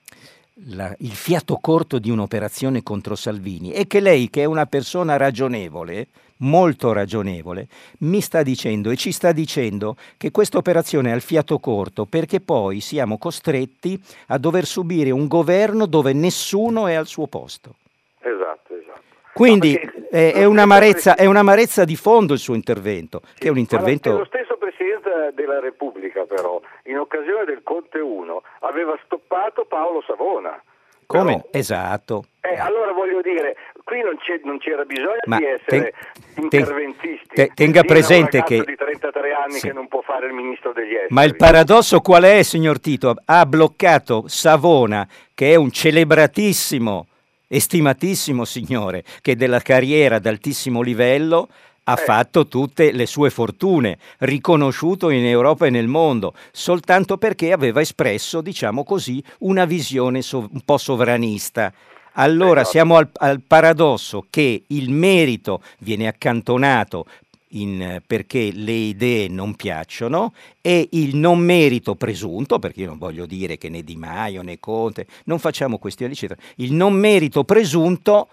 [0.69, 5.17] la, il fiato corto di un'operazione contro Salvini è che lei, che è una persona
[5.17, 7.67] ragionevole, molto ragionevole,
[8.01, 12.41] mi sta dicendo e ci sta dicendo che questa operazione ha il fiato corto perché
[12.41, 17.75] poi siamo costretti a dover subire un governo dove nessuno è al suo posto.
[18.21, 19.03] Esatto, esatto.
[19.33, 23.51] Quindi no, è, è, un'amarezza, è, un'amarezza, di fondo il suo intervento, sì, che è
[23.51, 24.17] un intervento...
[24.17, 30.61] Lo stesso Presidente della Repubblica però, in occasione del Conte 1, aveva stoppato Paolo Savona.
[31.07, 31.37] Come?
[31.37, 32.25] Però, esatto.
[32.41, 35.93] Eh, allora voglio dire, qui non, non c'era bisogno Ma di essere
[36.35, 37.35] ten, interventisti.
[37.35, 38.65] Ten, tenga presente che...
[38.65, 39.69] di 33 anni sì.
[39.69, 41.15] che non può fare il ministro degli esteri.
[41.15, 43.15] Ma il paradosso qual è, signor Tito?
[43.25, 47.07] Ha bloccato Savona, che è un celebratissimo,
[47.47, 51.49] estimatissimo signore, che della carriera d'altissimo livello
[51.85, 52.03] ha eh.
[52.03, 58.41] fatto tutte le sue fortune, riconosciuto in Europa e nel mondo, soltanto perché aveva espresso,
[58.41, 61.73] diciamo così, una visione so- un po' sovranista.
[62.15, 62.71] Allora esatto.
[62.71, 67.07] siamo al, al paradosso che il merito viene accantonato
[67.55, 73.27] in, perché le idee non piacciono e il non merito presunto, perché io non voglio
[73.27, 78.29] dire che né Di Maio né Conte, non facciamo questioni eccetera, il non merito presunto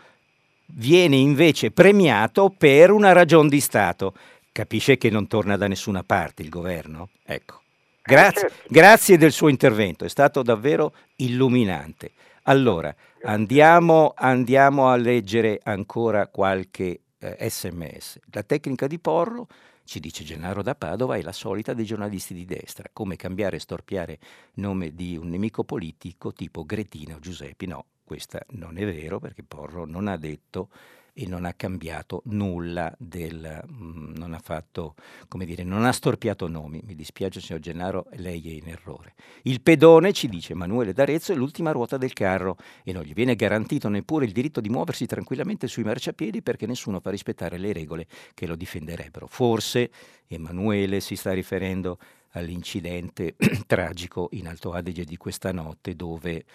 [0.73, 4.13] viene invece premiato per una ragione di Stato.
[4.51, 7.09] Capisce che non torna da nessuna parte il governo?
[7.23, 7.59] Ecco.
[8.03, 8.63] Grazie, certo.
[8.67, 12.11] grazie del suo intervento, è stato davvero illuminante.
[12.45, 18.19] Allora, andiamo, andiamo a leggere ancora qualche eh, sms.
[18.31, 19.47] La tecnica di Porro,
[19.83, 23.59] ci dice Gennaro da Padova, è la solita dei giornalisti di destra, come cambiare e
[23.59, 24.17] storpiare
[24.55, 27.67] nome di un nemico politico tipo Gretina o Giuseppi.
[27.67, 30.69] No, questa non è vero perché Porro non ha detto
[31.13, 34.95] e non ha cambiato nulla del, mm, non ha fatto,
[35.27, 36.81] come dire, non ha storpiato nomi.
[36.83, 39.13] Mi dispiace signor Gennaro, lei è in errore.
[39.43, 43.35] Il pedone, ci dice Emanuele d'Arezzo, è l'ultima ruota del carro e non gli viene
[43.35, 48.07] garantito neppure il diritto di muoversi tranquillamente sui marciapiedi perché nessuno fa rispettare le regole
[48.33, 49.27] che lo difenderebbero.
[49.27, 49.91] Forse
[50.27, 51.97] Emanuele si sta riferendo
[52.31, 53.35] all'incidente
[53.67, 56.45] tragico in Alto Adige di questa notte dove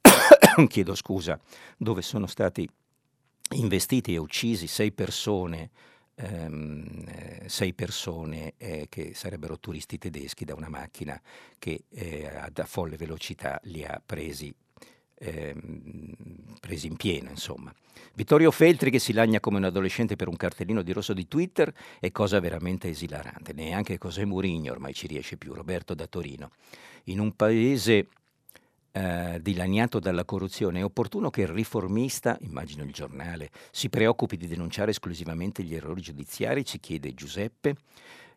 [0.68, 1.38] chiedo scusa,
[1.76, 2.68] dove sono stati
[3.54, 5.70] investiti e uccisi sei persone,
[6.14, 11.20] ehm, eh, sei persone eh, che sarebbero turisti tedeschi da una macchina
[11.58, 14.54] che eh, a folle velocità li ha presi,
[15.14, 16.14] ehm,
[16.60, 17.30] presi in pieno.
[17.30, 17.74] Insomma.
[18.14, 21.72] Vittorio Feltri che si lagna come un adolescente per un cartellino di rosso di Twitter
[21.98, 23.52] è cosa veramente esilarante.
[23.52, 26.52] Neanche Cos'è Murigno ormai ci riesce più, Roberto da Torino.
[27.04, 28.08] In un paese
[28.96, 34.46] eh, dilaniato dalla corruzione, è opportuno che il riformista, immagino il giornale, si preoccupi di
[34.46, 37.74] denunciare esclusivamente gli errori giudiziari, ci chiede Giuseppe.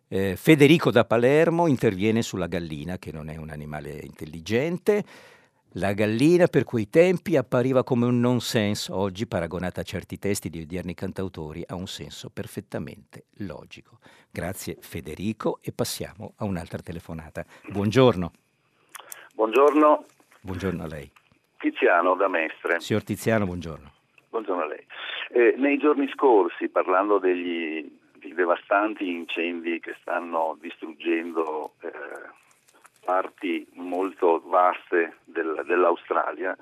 [0.07, 5.05] Eh, Federico da Palermo interviene sulla gallina, che non è un animale intelligente.
[5.73, 10.49] La gallina per quei tempi appariva come un non senso, oggi paragonata a certi testi
[10.49, 13.99] di odierni cantautori ha un senso perfettamente logico.
[14.31, 17.45] Grazie Federico e passiamo a un'altra telefonata.
[17.69, 18.31] Buongiorno.
[19.35, 20.05] Buongiorno,
[20.41, 21.09] Buongiorno a lei.
[21.57, 22.79] Tiziano da Mestre.
[22.79, 23.91] Signor Tiziano, buongiorno.
[24.29, 24.85] Buongiorno a lei.
[25.29, 27.89] Eh, nei giorni scorsi, parlando degli,
[28.37, 31.91] devastanti incendi che stanno distruggendo eh,
[33.03, 36.55] parti molto vaste del, dell'Australia,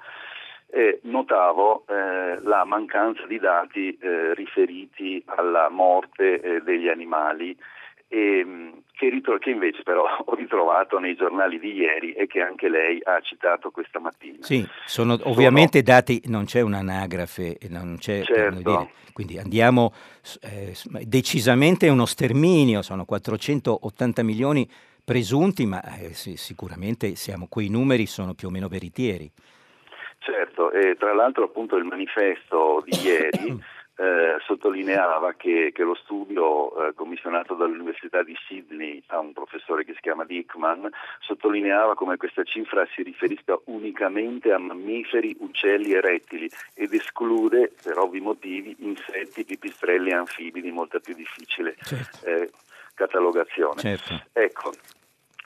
[0.67, 7.55] eh, notavo eh, la mancanza di dati eh, riferiti alla morte eh, degli animali
[8.07, 12.41] e, ehm, che, ritro- che, invece però ho ritrovato nei giornali di ieri e che
[12.41, 14.37] anche lei ha citato questa mattina.
[14.41, 15.97] Sì, sono ovviamente sono...
[15.97, 18.61] dati, non c'è un'anagrafe, non c'è, certo.
[18.61, 19.93] dire, quindi andiamo
[20.41, 24.69] eh, decisamente uno sterminio, sono 480 milioni
[25.03, 29.31] presunti, ma eh, sì, sicuramente siamo, quei numeri sono più o meno veritieri.
[30.19, 33.61] Certo, e tra l'altro appunto il manifesto di ieri
[33.97, 39.93] eh, sottolineava che, che, lo studio eh, commissionato dall'Università di Sydney a un professore che
[39.93, 40.89] si chiama Dickman
[41.19, 47.97] sottolineava come questa cifra si riferisca unicamente a mammiferi, uccelli e rettili ed esclude per
[47.97, 52.25] ovvi motivi insetti, pipistrelli e anfibi di molta più difficile certo.
[52.25, 52.51] eh,
[52.95, 53.79] catalogazione.
[53.79, 54.21] Certo.
[54.33, 54.73] Ecco,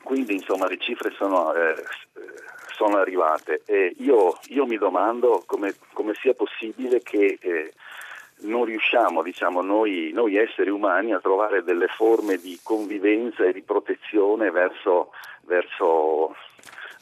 [0.02, 1.76] quindi insomma le cifre sono eh,
[2.80, 7.74] sono arrivate e io, io mi domando come, come, sia possibile che eh,
[8.42, 13.62] non riusciamo, diciamo, noi, noi, esseri umani a trovare delle forme di convivenza e di
[13.62, 15.12] protezione verso,
[15.42, 16.36] verso,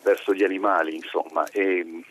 [0.04, 1.46] verso gli animali, insomma.
[1.52, 2.04] E,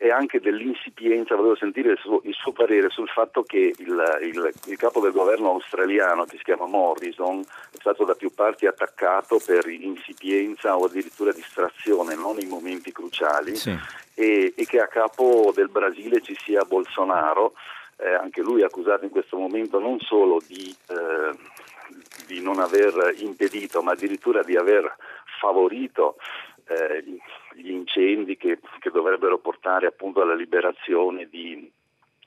[0.00, 4.52] e anche dell'insipienza, volevo sentire il suo, il suo parere sul fatto che il, il,
[4.66, 9.40] il, capo del governo australiano, che si chiama Morrison, è stato da più parti attaccato
[9.44, 13.76] per insipienza o addirittura distrazione non nei momenti cruciali sì.
[14.14, 17.54] e, e che a capo del Brasile ci sia Bolsonaro
[17.98, 21.36] eh, anche lui è accusato in questo momento non solo di, eh,
[22.26, 24.96] di, non aver impedito, ma addirittura di aver
[25.40, 26.16] favorito
[26.66, 27.02] eh,
[27.54, 31.70] gli incendi che, che, dovrebbero portare appunto alla liberazione di,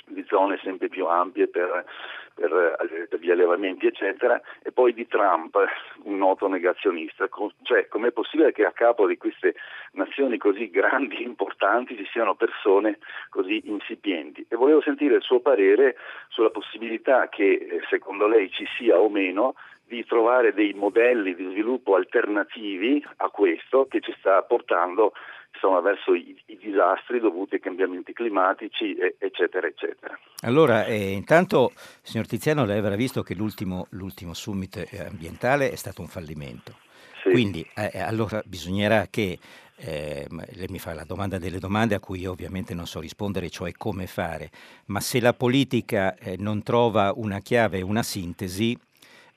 [0.05, 1.85] di zone sempre più ampie per
[2.33, 5.57] per, eh, per, gli allevamenti eccetera e poi di Trump,
[6.03, 7.27] un noto negazionista,
[7.63, 9.55] cioè com'è possibile che a capo di queste
[9.93, 14.45] nazioni così grandi e importanti ci siano persone così insipienti?
[14.47, 15.95] E volevo sentire il suo parere
[16.29, 19.55] sulla possibilità che eh, secondo lei ci sia o meno
[19.91, 25.11] di trovare dei modelli di sviluppo alternativi a questo che ci sta portando
[25.53, 30.17] insomma, verso i, i, disastri dovuti ai cambiamenti climatici, eccetera, eccetera.
[30.41, 31.71] Allora, eh, intanto,
[32.01, 36.77] signor Tiziano, lei avrà visto che l'ultimo, l'ultimo summit eh, ambientale è stato un fallimento.
[37.21, 37.29] Sì.
[37.29, 39.37] Quindi, eh, eh, allora bisognerà che
[39.75, 43.49] eh, lei mi fa la domanda delle domande a cui io ovviamente non so rispondere,
[43.49, 44.49] cioè come fare,
[44.87, 48.77] ma se la politica eh, non trova una chiave, una sintesi,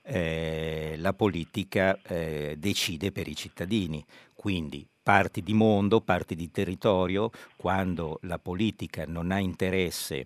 [0.03, 4.03] eh, la politica eh, decide per i cittadini,
[4.35, 10.25] quindi parti di mondo, parti di territorio, quando la politica non ha interesse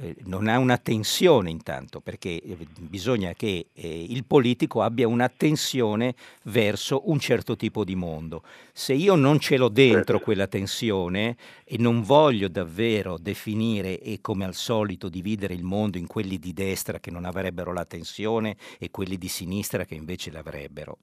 [0.00, 5.28] eh, non ha una tensione intanto, perché eh, bisogna che eh, il politico abbia una
[5.28, 6.14] tensione
[6.44, 8.42] verso un certo tipo di mondo.
[8.72, 10.20] Se io non ce l'ho dentro certo.
[10.20, 16.06] quella tensione e non voglio davvero definire e come al solito dividere il mondo in
[16.06, 20.98] quelli di destra che non avrebbero la tensione e quelli di sinistra che invece l'avrebbero,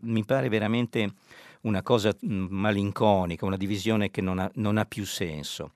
[0.00, 1.14] mi pare veramente
[1.66, 5.74] una cosa mm, malinconica, una divisione che non ha, non ha più senso.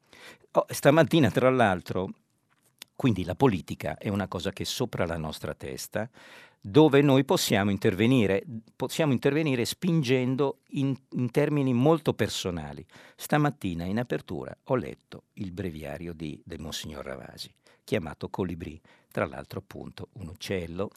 [0.53, 2.11] Oh, stamattina, tra l'altro,
[2.97, 6.09] quindi la politica è una cosa che è sopra la nostra testa,
[6.63, 8.45] dove noi possiamo intervenire,
[8.77, 12.85] possiamo intervenire spingendo in, in, termini molto personali.
[13.17, 18.79] Stamattina in apertura ho letto il breviario di, del Monsignor Ravasi, chiamato Colibrì,
[19.11, 20.91] tra l'altro appunto un uccello,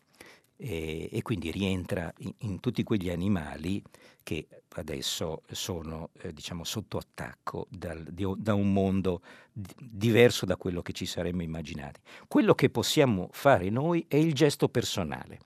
[0.63, 3.83] e, e quindi rientra in, in, tutti quegli animali
[4.23, 10.55] che adesso sono eh, diciamo, sotto attacco dal, di, da un mondo di, diverso da
[10.55, 11.99] quello che ci saremmo immaginati.
[12.29, 15.39] Quello che possiamo fare noi è il gesto personale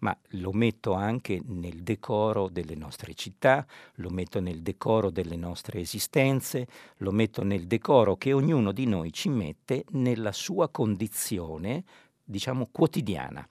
[0.00, 5.80] ma lo metto anche nel decoro delle nostre città, lo metto nel decoro delle nostre
[5.80, 6.68] esistenze,
[6.98, 11.82] lo metto nel decoro che ognuno di noi ci mette nella sua condizione,
[12.22, 13.44] diciamo, quotidiana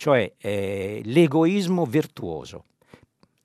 [0.00, 2.64] cioè eh, l'egoismo virtuoso.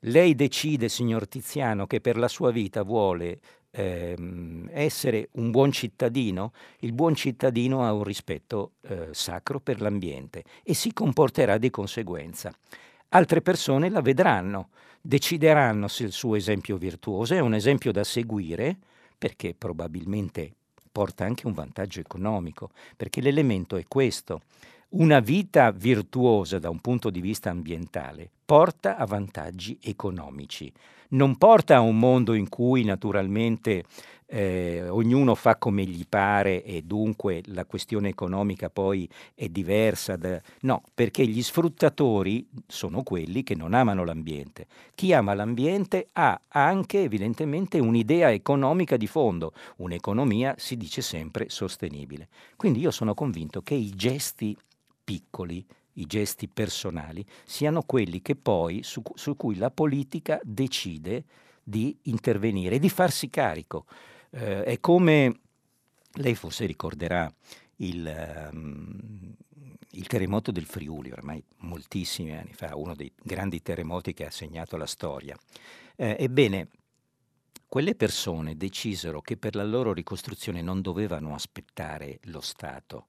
[0.06, 3.40] Lei decide, signor Tiziano, che per la sua vita vuole
[3.72, 10.44] ehm, essere un buon cittadino, il buon cittadino ha un rispetto eh, sacro per l'ambiente
[10.62, 12.50] e si comporterà di conseguenza.
[13.10, 14.70] Altre persone la vedranno,
[15.02, 18.78] decideranno se il suo esempio virtuoso è un esempio da seguire,
[19.18, 20.54] perché probabilmente
[20.90, 24.40] porta anche un vantaggio economico, perché l'elemento è questo
[24.90, 30.72] una vita virtuosa da un punto di vista ambientale porta a vantaggi economici,
[31.08, 33.84] non porta a un mondo in cui naturalmente
[34.28, 40.16] eh, ognuno fa come gli pare e dunque la questione economica poi è diversa.
[40.16, 40.40] Da...
[40.62, 44.66] No, perché gli sfruttatori sono quelli che non amano l'ambiente.
[44.94, 52.28] Chi ama l'ambiente ha anche evidentemente un'idea economica di fondo, un'economia si dice sempre sostenibile.
[52.56, 54.56] Quindi io sono convinto che i gesti
[55.06, 61.24] piccoli, i gesti personali, siano quelli che poi, su, su cui la politica decide
[61.62, 63.86] di intervenire, di farsi carico.
[64.30, 65.40] Eh, è come
[66.14, 67.32] lei forse ricorderà
[67.76, 69.34] il, um,
[69.90, 74.76] il, terremoto del Friuli, ormai moltissimi anni fa, uno dei grandi terremoti che ha segnato
[74.76, 75.36] la storia.
[75.94, 76.68] Eh, ebbene,
[77.68, 83.06] quelle persone decisero che per la loro ricostruzione non dovevano aspettare lo Stato,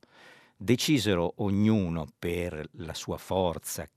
[0.57, 3.87] decisero ognuno per la sua forza,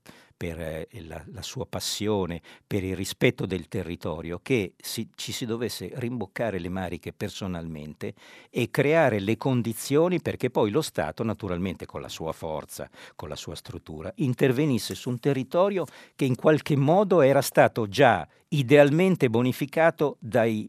[0.41, 5.45] per eh, la, la, sua passione, per il rispetto del territorio, che si, ci si
[5.45, 8.15] dovesse rimboccare le maniche personalmente
[8.49, 13.35] e creare le condizioni perché poi lo Stato, naturalmente con la sua forza, con la
[13.35, 15.85] sua struttura, intervenisse su un territorio
[16.15, 20.67] che in qualche modo era stato già idealmente bonificato dai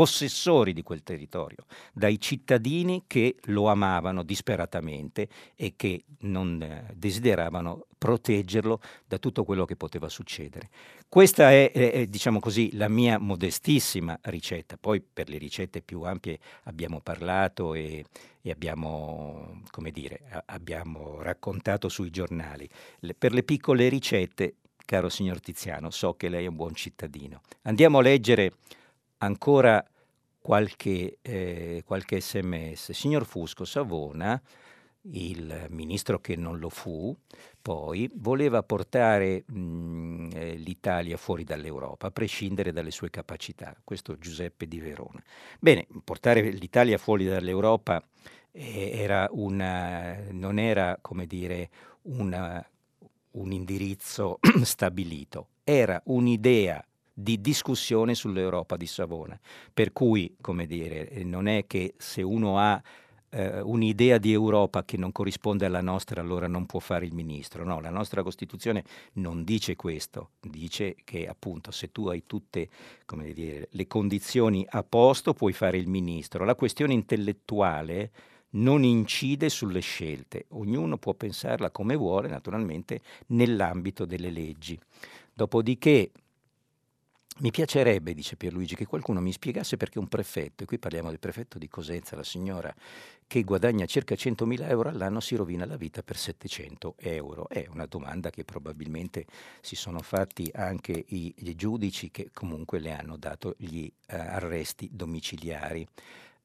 [0.00, 7.84] possessori di quel territorio, dai cittadini che lo amavano disperatamente e che non eh, desideravano
[7.98, 10.70] proteggerlo da tutto quello che poteva succedere.
[11.06, 14.78] Questa è, è, diciamo così, la mia modestissima ricetta.
[14.80, 18.02] Poi per le ricette più ampie abbiamo parlato e,
[18.40, 22.66] e abbiamo, come dire, abbiamo raccontato sui giornali.
[23.00, 24.54] Le, per le piccole ricette,
[24.86, 27.42] caro signor Tiziano, so che lei è un buon cittadino.
[27.64, 28.54] Andiamo a leggere
[29.22, 29.84] ancora
[30.40, 32.92] qualche, eh, qualche sms.
[32.92, 34.40] Signor Fusco Savona,
[35.02, 37.16] il ministro che non lo fu,
[37.62, 43.74] poi voleva portare mh, eh, l'Italia fuori dall'Europa, a prescindere dalle sue capacità.
[43.82, 45.22] Questo Giuseppe di Verona.
[45.58, 48.02] Bene, portare l'Italia fuori dall'Europa
[48.52, 51.70] eh, era una, non era, come dire,
[52.02, 52.64] una,
[53.32, 59.38] un indirizzo stabilito, era un'idea di discussione sull'Europa di Savona.
[59.72, 62.82] Per cui, come dire, eh, non è che se uno ha
[63.30, 67.64] eh, un'idea di Europa che non corrisponde alla nostra, allora non può fare il ministro.
[67.64, 68.84] No, la nostra Costituzione
[69.14, 72.68] non dice questo, dice che appunto se tu hai tutte
[73.32, 76.44] dire, le condizioni a posto puoi fare il ministro.
[76.44, 78.10] La questione intellettuale
[78.52, 84.78] non incide sulle scelte, ognuno può pensarla come vuole, naturalmente nell'ambito delle leggi.
[85.32, 86.10] Dopodiché
[87.40, 91.18] Mi piacerebbe, dice Pierluigi, che qualcuno mi spiegasse perché un prefetto, e qui parliamo del
[91.18, 92.74] prefetto di Cosenza, la signora
[93.26, 97.48] che guadagna circa 100.000 euro all'anno, si rovina la vita per 700 euro.
[97.48, 99.24] È una domanda che probabilmente
[99.62, 104.90] si sono fatti anche i, i giudici che comunque le hanno dato gli uh, arresti
[104.92, 105.86] domiciliari.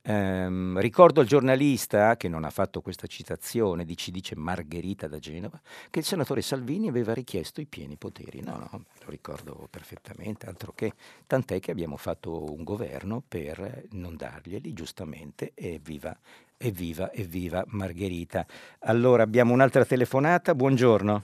[0.07, 5.17] Um, ricordo al giornalista che non ha fatto questa citazione, di ci dice Margherita da
[5.17, 5.59] Genova,
[5.89, 8.41] che il senatore Salvini aveva richiesto i pieni poteri.
[8.43, 10.93] No, no, lo ricordo perfettamente, altro che
[11.25, 16.15] tant'è che abbiamo fatto un governo per non darglieli, giustamente, evviva,
[16.57, 18.45] evviva, evviva Margherita.
[18.81, 21.23] Allora abbiamo un'altra telefonata, buongiorno.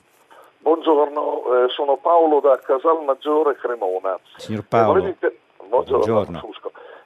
[0.58, 4.20] Buongiorno, eh, sono Paolo da Casalmaggiore Cremona.
[4.38, 5.36] Signor Paolo, inter...
[5.68, 5.98] buongiorno.
[5.98, 6.40] buongiorno.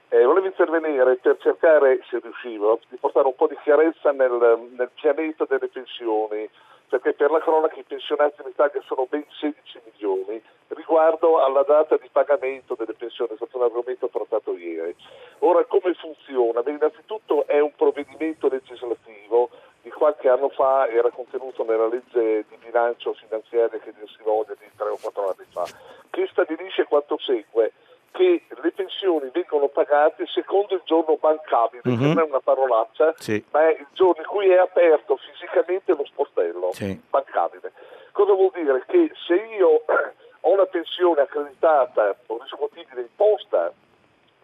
[0.09, 4.89] Eh, volevo intervenire per cercare, se riuscivo, di portare un po' di chiarezza nel, nel
[4.93, 6.47] pianeta delle pensioni,
[6.87, 11.97] perché per la cronaca i pensionati in Italia sono ben 16 milioni, riguardo alla data
[11.97, 14.95] di pagamento delle pensioni, è stato un argomento trattato ieri.
[15.39, 16.61] Ora come funziona?
[16.61, 19.49] Beh, innanzitutto è un provvedimento legislativo
[19.81, 24.69] di qualche anno fa, era contenuto nella legge di bilancio finanziaria che si voglia di
[24.75, 25.65] 3 o 4 anni fa,
[26.11, 27.73] che stabilisce quanto segue
[28.15, 31.99] che le pensioni vengono pagate secondo il giorno bancabile, mm-hmm.
[31.99, 33.43] che non è una parolaccia, sì.
[33.51, 36.97] ma è il giorno in cui è aperto fisicamente lo sportello sì.
[37.09, 37.73] bancabile.
[38.13, 38.85] Cosa vuol dire?
[38.87, 39.83] Che se io
[40.39, 43.73] ho una pensione accreditata o riscuotibile imposta,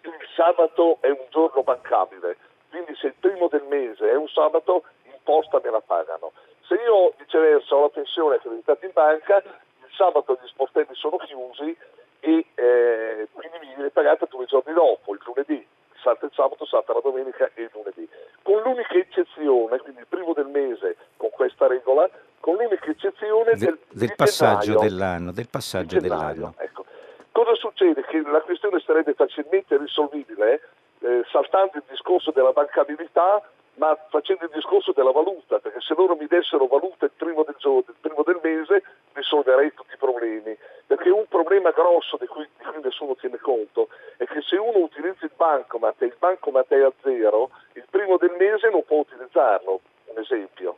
[0.02, 2.36] il sabato è un giorno bancabile,
[2.70, 6.34] quindi se il primo del mese è un sabato, imposta me la pagano.
[6.68, 11.78] Se io viceversa ho la pensione accreditata in banca, il sabato gli sportelli sono chiusi
[12.22, 15.68] e eh, quindi mi viene pagata due giorni dopo, il lunedì,
[16.02, 18.08] salta il sabato, salta la domenica e il lunedì.
[18.44, 23.58] Con l'unica eccezione, quindi il primo del mese con questa regola, con l'unica eccezione del,
[23.58, 25.32] del, del passaggio dell'anno.
[25.32, 26.54] Del passaggio dell'anno.
[26.58, 26.86] Ecco.
[27.32, 28.04] Cosa succede?
[28.04, 30.62] Che la questione sarebbe facilmente risolvibile
[31.00, 33.42] eh, saltando il discorso della bancabilità
[33.82, 37.56] ma facendo il discorso della valuta, perché se loro mi dessero valuta il primo del
[37.58, 38.84] giorno, il primo del mese,
[39.14, 40.56] risolverei tutti i problemi.
[40.86, 44.78] Perché un problema grosso di cui, di cui nessuno tiene conto è che se uno
[44.78, 49.00] utilizza il bancomat e il bancomat è a zero, il primo del mese non può
[49.00, 49.82] utilizzarlo,
[50.14, 50.78] un esempio.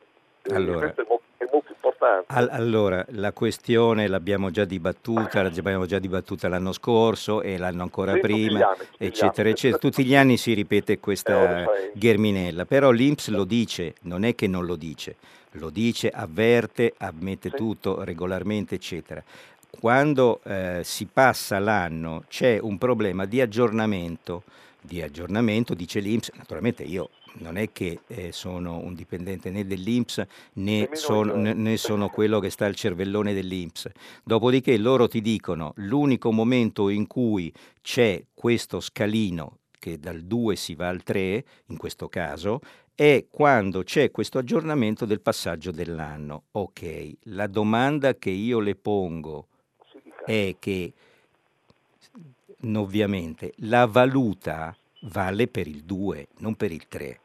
[0.52, 2.26] Allora, questo è molto, è molto importante.
[2.34, 8.14] Al, allora, la questione l'abbiamo già dibattuta, l'abbiamo già dibattuta l'anno scorso e l'anno ancora
[8.14, 9.78] Sì, prima, tutti anni, tutti eccetera, eccetera.
[9.80, 11.92] Tutti gli anni si ripete Eh, questa sai.
[11.94, 15.16] gherminella, però l'Inps lo dice, non è che non lo dice,
[15.52, 17.56] lo dice, avverte, ammette Sì.
[17.56, 19.24] tutto regolarmente, eccetera.
[19.80, 24.44] Quando eh, si passa l'anno c'è un problema di aggiornamento,
[24.80, 30.24] di aggiornamento, dice l'Inps, naturalmente io non è che eh, sono un dipendente né dell'Inps
[30.54, 31.54] né sono, io.
[31.54, 33.90] né- sono quello che sta al cervellone dell'Inps.
[34.24, 37.52] Dopodiché loro ti dicono l'unico momento in cui
[37.82, 42.62] c'è questo scalino che dal 2 si va al 3, in questo caso,
[42.96, 46.44] è quando c'è questo aggiornamento del passaggio dell'anno.
[46.52, 49.48] Ok, la domanda che io le pongo
[50.26, 50.94] è che
[52.62, 57.20] n- ovviamente la valuta vale per il 2, non per il 3.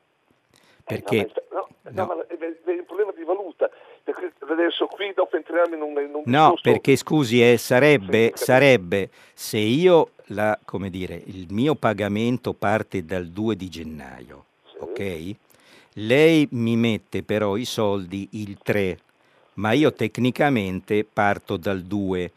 [0.88, 2.06] Perché Eh, no, ma, no, no.
[2.06, 3.70] no, ma è, il problema di valuta.
[4.02, 8.32] Perché adesso qui dopo entriamo in un, in un No, discorso- perché scusi, eh, sarebbe,
[8.34, 14.44] sì, sarebbe se io, la, come dire, il mio pagamento parte dal 2 di gennaio,
[14.64, 14.76] Sì.
[14.78, 15.34] ok?
[16.00, 18.98] Lei mi mette però i soldi il 3,
[19.54, 22.30] ma io tecnicamente parto dal 2.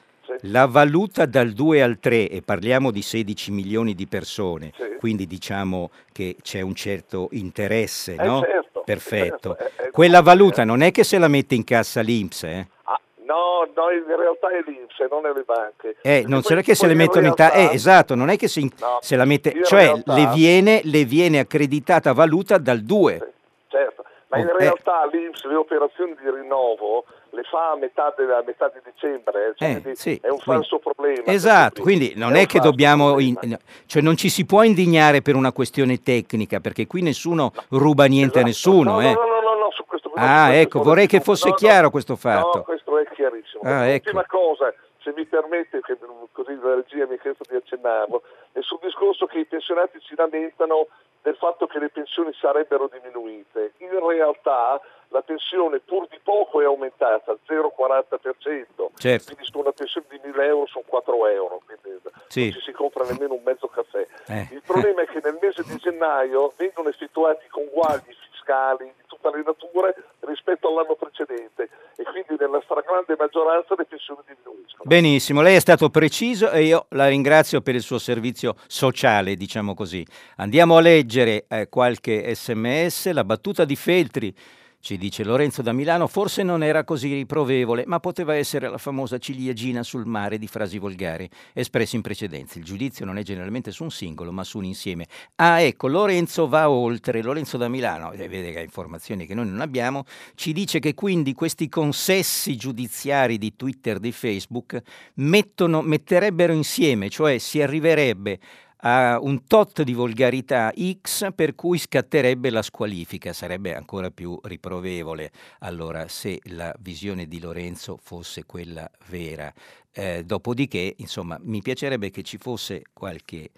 [0.45, 4.95] La valuta dal 2 al 3, e parliamo di 16 milioni di persone, Sì.
[4.97, 8.41] quindi diciamo che c'è un certo interesse, Eh, no?
[8.41, 9.55] certo, Perfetto.
[9.55, 10.23] certo, eh, eh, Quella eh.
[10.23, 12.67] valuta non è che se la mette in cassa l'Inps, eh?
[12.85, 15.97] Ah, no, no, in realtà è l'Inps, non è le banche.
[16.01, 18.63] Eh, non sarà che se le mettono in realtà- eh, esatto, non è che si,
[18.79, 23.13] No, se la mette, in cioè realtà- le, viene, le viene accreditata valuta dal 2.
[23.19, 23.27] Sì,
[23.67, 24.57] certo, ma in Oh, eh.
[24.57, 29.47] realtà l'Inps le operazioni di rinnovo le fa a metà, de- a metà di dicembre,
[29.49, 31.23] eh, cioè, Eh, quindi sì, è un quindi- falso problema.
[31.25, 31.95] Esatto, questo qui.
[31.97, 33.57] quindi non È è che dobbiamo, in- problema.
[33.85, 38.39] cioè non ci si può indignare per una questione tecnica, perché qui nessuno ruba niente
[38.39, 38.71] a Esatto.
[38.71, 38.91] nessuno.
[38.93, 39.13] No, eh.
[39.13, 41.57] no, no, no, no, su questo no, Ah, questo ecco, vorrei che fosse No, no,
[41.57, 42.57] chiaro questo fatto.
[42.59, 43.63] No, questo è chiarissimo.
[43.63, 44.11] Ah, ecco.
[44.11, 45.97] L'ultima cosa, se mi permette, che
[46.31, 48.21] così la regia mi ha chiesto di accennarlo,
[48.51, 50.87] è sul discorso che i pensionati si lamentano
[51.21, 53.73] del fatto che le pensioni sarebbero diminuite.
[53.77, 54.81] In realtà
[55.11, 59.25] la pensione pur di poco è aumentata, al 0,40%, Certo.
[59.25, 62.43] quindi su una pensione di 1000 euro sono 4 euro, quindi Sì.
[62.43, 64.07] non ci si compra nemmeno un mezzo caffè.
[64.27, 64.47] Eh.
[64.51, 69.43] Il problema è che nel mese di gennaio vengono effettuati conguagli fiscali di tutte le
[69.45, 74.83] nature rispetto all'anno precedente e quindi nella stragrande maggioranza le pensioni diminuiscono.
[74.85, 79.73] Benissimo, lei è stato preciso e io la ringrazio per il suo servizio sociale, diciamo
[79.73, 80.05] così.
[80.37, 84.33] Andiamo a leggere eh, qualche sms, la battuta di Feltri
[84.81, 89.19] ci dice Lorenzo da Milano, forse non era così riprovevole, ma poteva essere la famosa
[89.19, 92.57] ciliegina sul mare di frasi volgari espresse in precedenza.
[92.57, 95.05] Il giudizio non è generalmente su un singolo, ma su un insieme.
[95.35, 97.21] Ah, ecco, Lorenzo va oltre.
[97.21, 100.03] Lorenzo da Milano, eh, vede che ha informazioni che noi non abbiamo,
[100.33, 104.81] ci dice che quindi questi consessi giudiziari di Twitter, di Facebook,
[105.15, 108.39] mettono, metterebbero insieme, cioè si arriverebbe
[108.81, 110.71] a un tot di volgarità
[111.01, 117.39] X per cui scatterebbe la squalifica, sarebbe ancora più riprovevole allora se la visione di
[117.39, 119.53] Lorenzo fosse quella vera.
[119.91, 123.51] Eh, dopodiché, insomma, mi piacerebbe che ci fosse qualche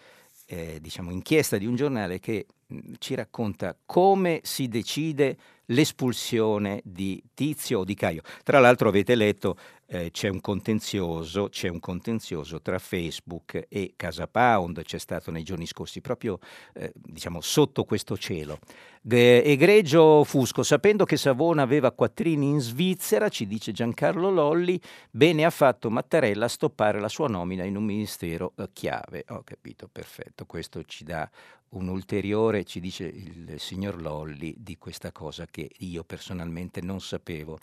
[0.48, 5.38] eh, diciamo, inchiesta di un giornale che mh, ci racconta come si decide
[5.68, 8.22] l'espulsione di Tizio o di Caio.
[8.44, 9.58] Tra l'altro avete letto
[9.88, 15.44] eh, c'è, un contenzioso, c'è un contenzioso tra Facebook e Casa Pound, c'è stato nei
[15.44, 16.40] giorni scorsi, proprio
[16.74, 18.60] eh, diciamo, sotto questo cielo.
[19.02, 24.80] De, egregio Fusco, sapendo che Savona aveva quattrini in Svizzera, ci dice Giancarlo Lolli,
[25.12, 29.26] bene ha fatto Mattarella a stoppare la sua nomina in un ministero eh, chiave.
[29.30, 31.30] Ho capito, perfetto, questo ci dà
[31.74, 37.60] un ulteriore, ci dice il signor Lolli, di questa cosa che io personalmente non sapevo.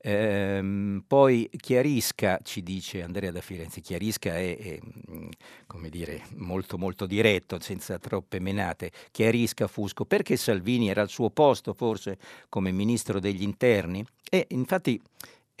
[0.00, 4.78] Ehm, poi chiarisca, ci dice Andrea da Firenze, chiarisca è, è,
[5.10, 5.28] mm,
[5.66, 11.30] come dire, molto molto diretto, senza troppe menate, chiarisca Fusco, perché Salvini era al suo
[11.30, 12.18] posto forse
[12.48, 14.04] come ministro degli interni?
[14.30, 15.00] E infatti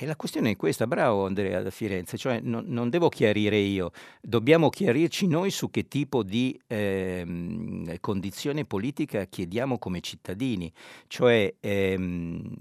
[0.00, 3.90] e la questione è questa, bravo Andrea da Firenze, cioè non, non devo chiarire io,
[4.20, 10.72] dobbiamo chiarirci noi su che tipo di ehm, condizione politica chiediamo come cittadini,
[11.08, 12.54] cioè ehm,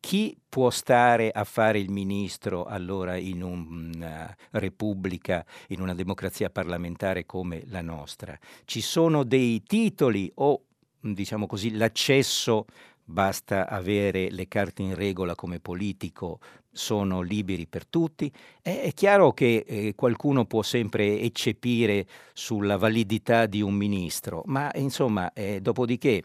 [0.00, 7.26] chi può stare a fare il ministro allora in una repubblica, in una democrazia parlamentare
[7.26, 8.36] come la nostra?
[8.64, 10.64] Ci sono dei titoli o
[11.00, 12.66] diciamo così l'accesso
[13.10, 16.38] basta avere le carte in regola come politico,
[16.72, 18.32] sono liberi per tutti.
[18.62, 24.70] È, è chiaro che eh, qualcuno può sempre eccepire sulla validità di un ministro, ma
[24.74, 26.22] insomma, eh, dopodiché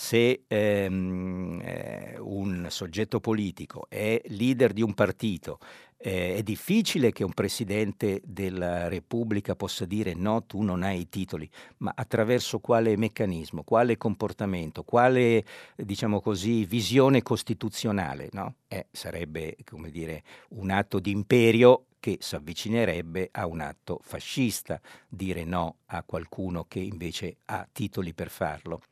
[0.00, 5.58] se ehm, eh, un soggetto politico è leader di un partito,
[5.96, 11.08] eh, è difficile che un presidente della Repubblica possa dire no, tu non hai i
[11.08, 15.44] titoli, ma attraverso quale meccanismo, quale comportamento, quale
[15.74, 18.28] diciamo così, visione costituzionale?
[18.30, 18.54] No?
[18.68, 19.56] Eh, sarebbe
[19.90, 26.02] dire, un atto di imperio che si avvicinerebbe a un atto fascista, dire no a
[26.04, 28.82] qualcuno che invece ha titoli per farlo.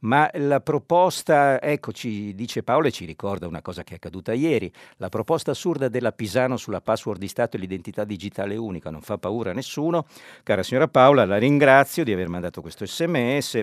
[0.00, 4.32] Ma la proposta, ecco, ci dice Paolo e ci ricorda una cosa che è accaduta
[4.32, 9.02] ieri, la proposta assurda della Pisano sulla password di Stato e l'identità digitale unica non
[9.02, 10.06] fa paura a nessuno.
[10.42, 13.62] Cara signora Paola, la ringrazio di aver mandato questo sms.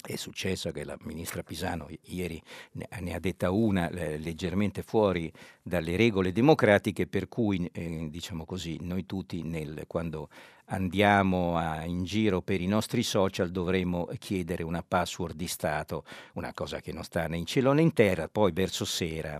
[0.00, 2.40] È successo che la ministra Pisano ieri
[2.72, 5.30] ne ha detta una leggermente fuori
[5.60, 10.28] dalle regole democratiche, per cui, eh, diciamo così, noi tutti nel, quando
[10.66, 16.04] andiamo a, in giro per i nostri social dovremo chiedere una password di Stato,
[16.34, 19.38] una cosa che non sta né in cielo né in terra, poi verso sera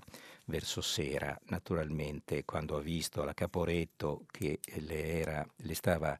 [0.48, 6.18] verso sera, naturalmente, quando ha visto la Caporetto che le, era, le stava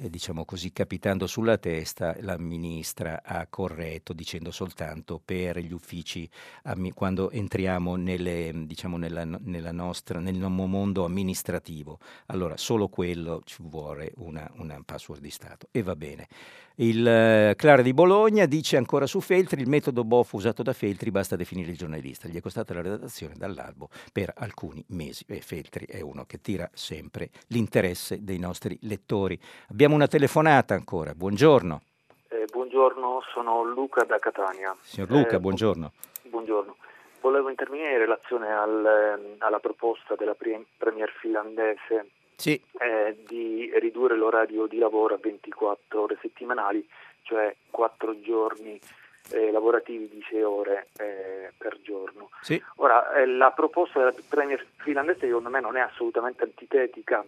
[0.00, 6.28] eh, diciamo così, capitando sulla testa, la ministra ha corretto dicendo soltanto per gli uffici,
[6.94, 14.12] quando entriamo nelle, diciamo, nella, nella nostra, nel mondo amministrativo, allora solo quello ci vuole
[14.16, 16.28] una, una password di Stato e va bene.
[16.80, 21.10] Il uh, Clara di Bologna dice ancora su Feltri, il metodo BOF usato da Feltri
[21.10, 25.86] basta definire il giornalista, gli è costata la redazione dall'albo per alcuni mesi e Feltri
[25.86, 29.36] è uno che tira sempre l'interesse dei nostri lettori.
[29.70, 31.80] Abbiamo una telefonata ancora, buongiorno.
[32.28, 34.76] Eh, buongiorno, sono Luca da Catania.
[34.80, 35.92] Signor Luca, eh, buongiorno.
[36.22, 36.76] Buongiorno.
[37.20, 42.60] Volevo intervenire in relazione al, ehm, alla proposta della Premier finlandese sì.
[42.78, 46.86] eh, di ridurre l'orario di lavoro a 24 ore settimanali,
[47.22, 48.80] cioè 4 giorni
[49.30, 52.30] eh, lavorativi di 6 ore eh, per giorno.
[52.40, 52.62] Sì.
[52.76, 57.24] Ora, eh, la proposta della Premier finlandese secondo me non è assolutamente antitetica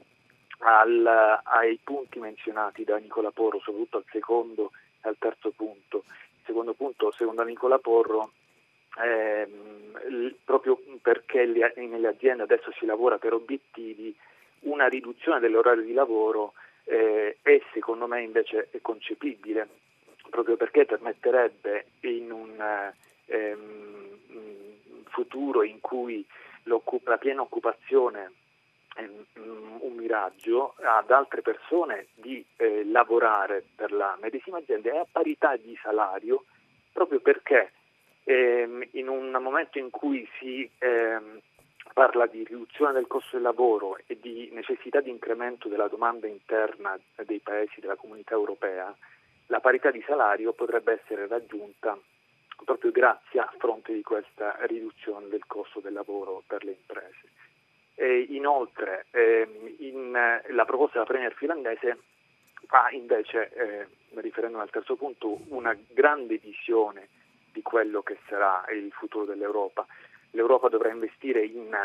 [0.61, 4.73] al, ai punti menzionati da Nicola Porro, soprattutto al secondo
[5.03, 6.05] e al terzo punto.
[6.07, 8.33] Il secondo punto, secondo Nicola Porro,
[9.03, 14.15] ehm, proprio perché nelle aziende adesso si lavora per obiettivi,
[14.61, 16.53] una riduzione dell'orario di lavoro
[16.85, 19.69] eh, è secondo me invece concepibile,
[20.29, 22.93] proprio perché permetterebbe in un
[23.27, 24.19] ehm,
[25.09, 26.25] futuro in cui
[26.65, 28.33] la piena occupazione
[28.97, 35.57] un miraggio ad altre persone di eh, lavorare per la medesima azienda e a parità
[35.57, 36.45] di salario
[36.93, 37.73] proprio perché
[38.25, 41.41] ehm, in un momento in cui si ehm,
[41.93, 46.99] parla di riduzione del costo del lavoro e di necessità di incremento della domanda interna
[47.25, 48.95] dei paesi della comunità europea,
[49.47, 51.99] la parità di salario potrebbe essere raggiunta
[52.65, 57.29] proprio grazie a fronte di questa riduzione del costo del lavoro per le imprese.
[58.01, 61.99] E inoltre ehm, in, la proposta della Premier finlandese
[62.69, 67.09] ha invece, eh, riferendomi al terzo punto, una grande visione
[67.53, 69.85] di quello che sarà il futuro dell'Europa.
[70.31, 71.77] L'Europa dovrà investire in,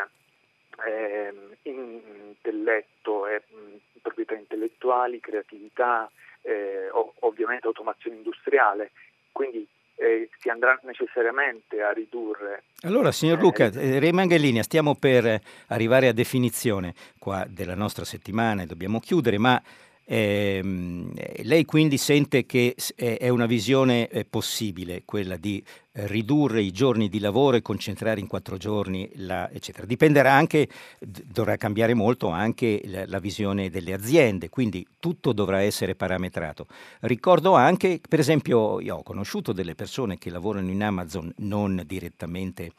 [0.86, 1.34] eh,
[1.64, 6.10] in intelletto e mh, proprietà intellettuali, creatività,
[6.40, 6.88] eh,
[7.20, 8.92] ovviamente automazione industriale,
[9.32, 12.64] quindi eh, si andrà necessariamente a ridurre.
[12.82, 18.04] Allora, signor Luca, eh, rimanga in linea, stiamo per arrivare a definizione qua della nostra
[18.04, 19.60] settimana e dobbiamo chiudere, ma
[20.06, 21.12] ehm,
[21.42, 25.62] lei quindi sente che è una visione eh, possibile quella di
[25.96, 29.86] ridurre i giorni di lavoro e concentrare in quattro giorni, la, eccetera.
[29.86, 30.68] Dipenderà anche,
[30.98, 36.66] dovrà cambiare molto anche la, la, visione delle aziende, quindi tutto dovrà essere parametrato.
[37.00, 42.72] Ricordo anche, per esempio, io ho conosciuto delle persone che lavorano in Amazon non direttamente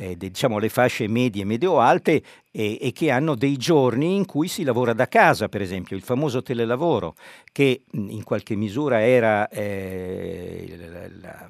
[0.00, 2.22] eh, diciamo le fasce medie medio-alte
[2.52, 6.02] e, e, che hanno dei giorni in cui si lavora da casa, per esempio il
[6.02, 7.14] famoso telelavoro
[7.50, 11.48] che in qualche misura era eh, la,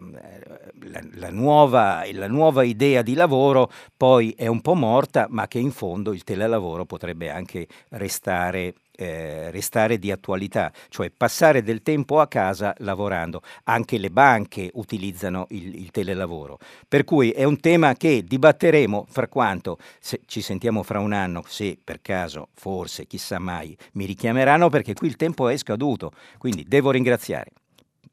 [0.80, 5.58] la, la, nuova, la nuova idea di lavoro, poi è un po' morta, ma che
[5.58, 12.18] in fondo il telelavoro potrebbe anche restare eh, restare di attualità, cioè passare del tempo
[12.18, 13.42] a casa lavorando.
[13.64, 16.58] Anche le banche utilizzano il, il telelavoro.
[16.88, 21.44] Per cui è un tema che dibatteremo fra quanto se ci sentiamo fra un anno,
[21.46, 26.10] se per caso, forse, chissà mai, mi richiameranno perché qui il tempo è scaduto.
[26.36, 27.52] Quindi devo ringraziare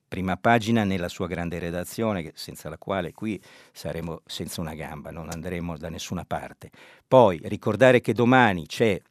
[0.08, 3.42] prima pagina nella sua grande redazione, senza la quale qui
[3.74, 6.70] saremo senza una gamba, non andremo da nessuna parte.
[7.08, 9.02] Poi ricordare che domani c'è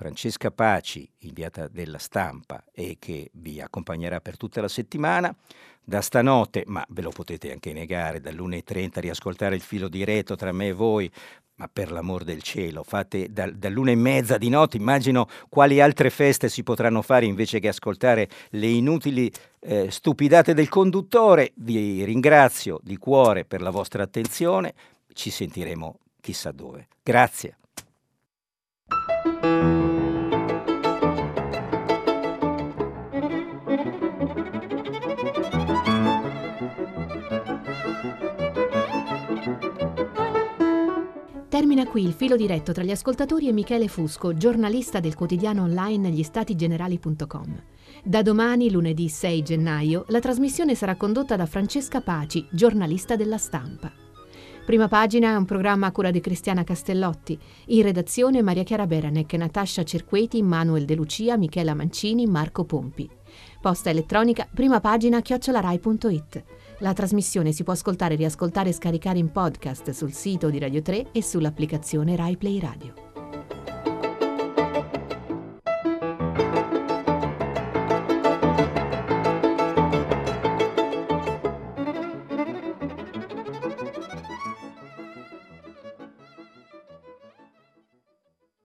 [0.00, 5.36] Francesca Paci, inviata della stampa e che vi accompagnerà per tutta la settimana.
[5.84, 10.68] Da stanotte, ma ve lo potete anche negare, dall'1.30 riascoltare il filo diretto tra me
[10.68, 11.10] e voi,
[11.56, 16.08] ma per l'amor del cielo, fate da, dall'una e mezza di notte, immagino quali altre
[16.08, 21.52] feste si potranno fare invece che ascoltare le inutili eh, stupidate del conduttore.
[21.56, 24.72] Vi ringrazio di cuore per la vostra attenzione,
[25.12, 26.88] ci sentiremo chissà dove.
[27.02, 27.56] Grazie.
[41.60, 46.08] Termina qui il filo diretto tra gli ascoltatori e Michele Fusco, giornalista del quotidiano online
[46.08, 46.22] gli
[48.02, 53.92] Da domani, lunedì 6 gennaio, la trasmissione sarà condotta da Francesca Paci, giornalista della stampa.
[54.64, 57.38] Prima pagina è un programma a cura di Cristiana Castellotti.
[57.66, 63.06] In redazione Maria Chiara Beranec, Natascia Cerqueti, Manuel De Lucia, Michela Mancini, Marco Pompi.
[63.60, 66.44] Posta elettronica, prima pagina chiocciolarai.it.
[66.82, 71.12] La trasmissione si può ascoltare, riascoltare e scaricare in podcast sul sito di Radio 3
[71.12, 73.09] e sull'applicazione Rai Play Radio.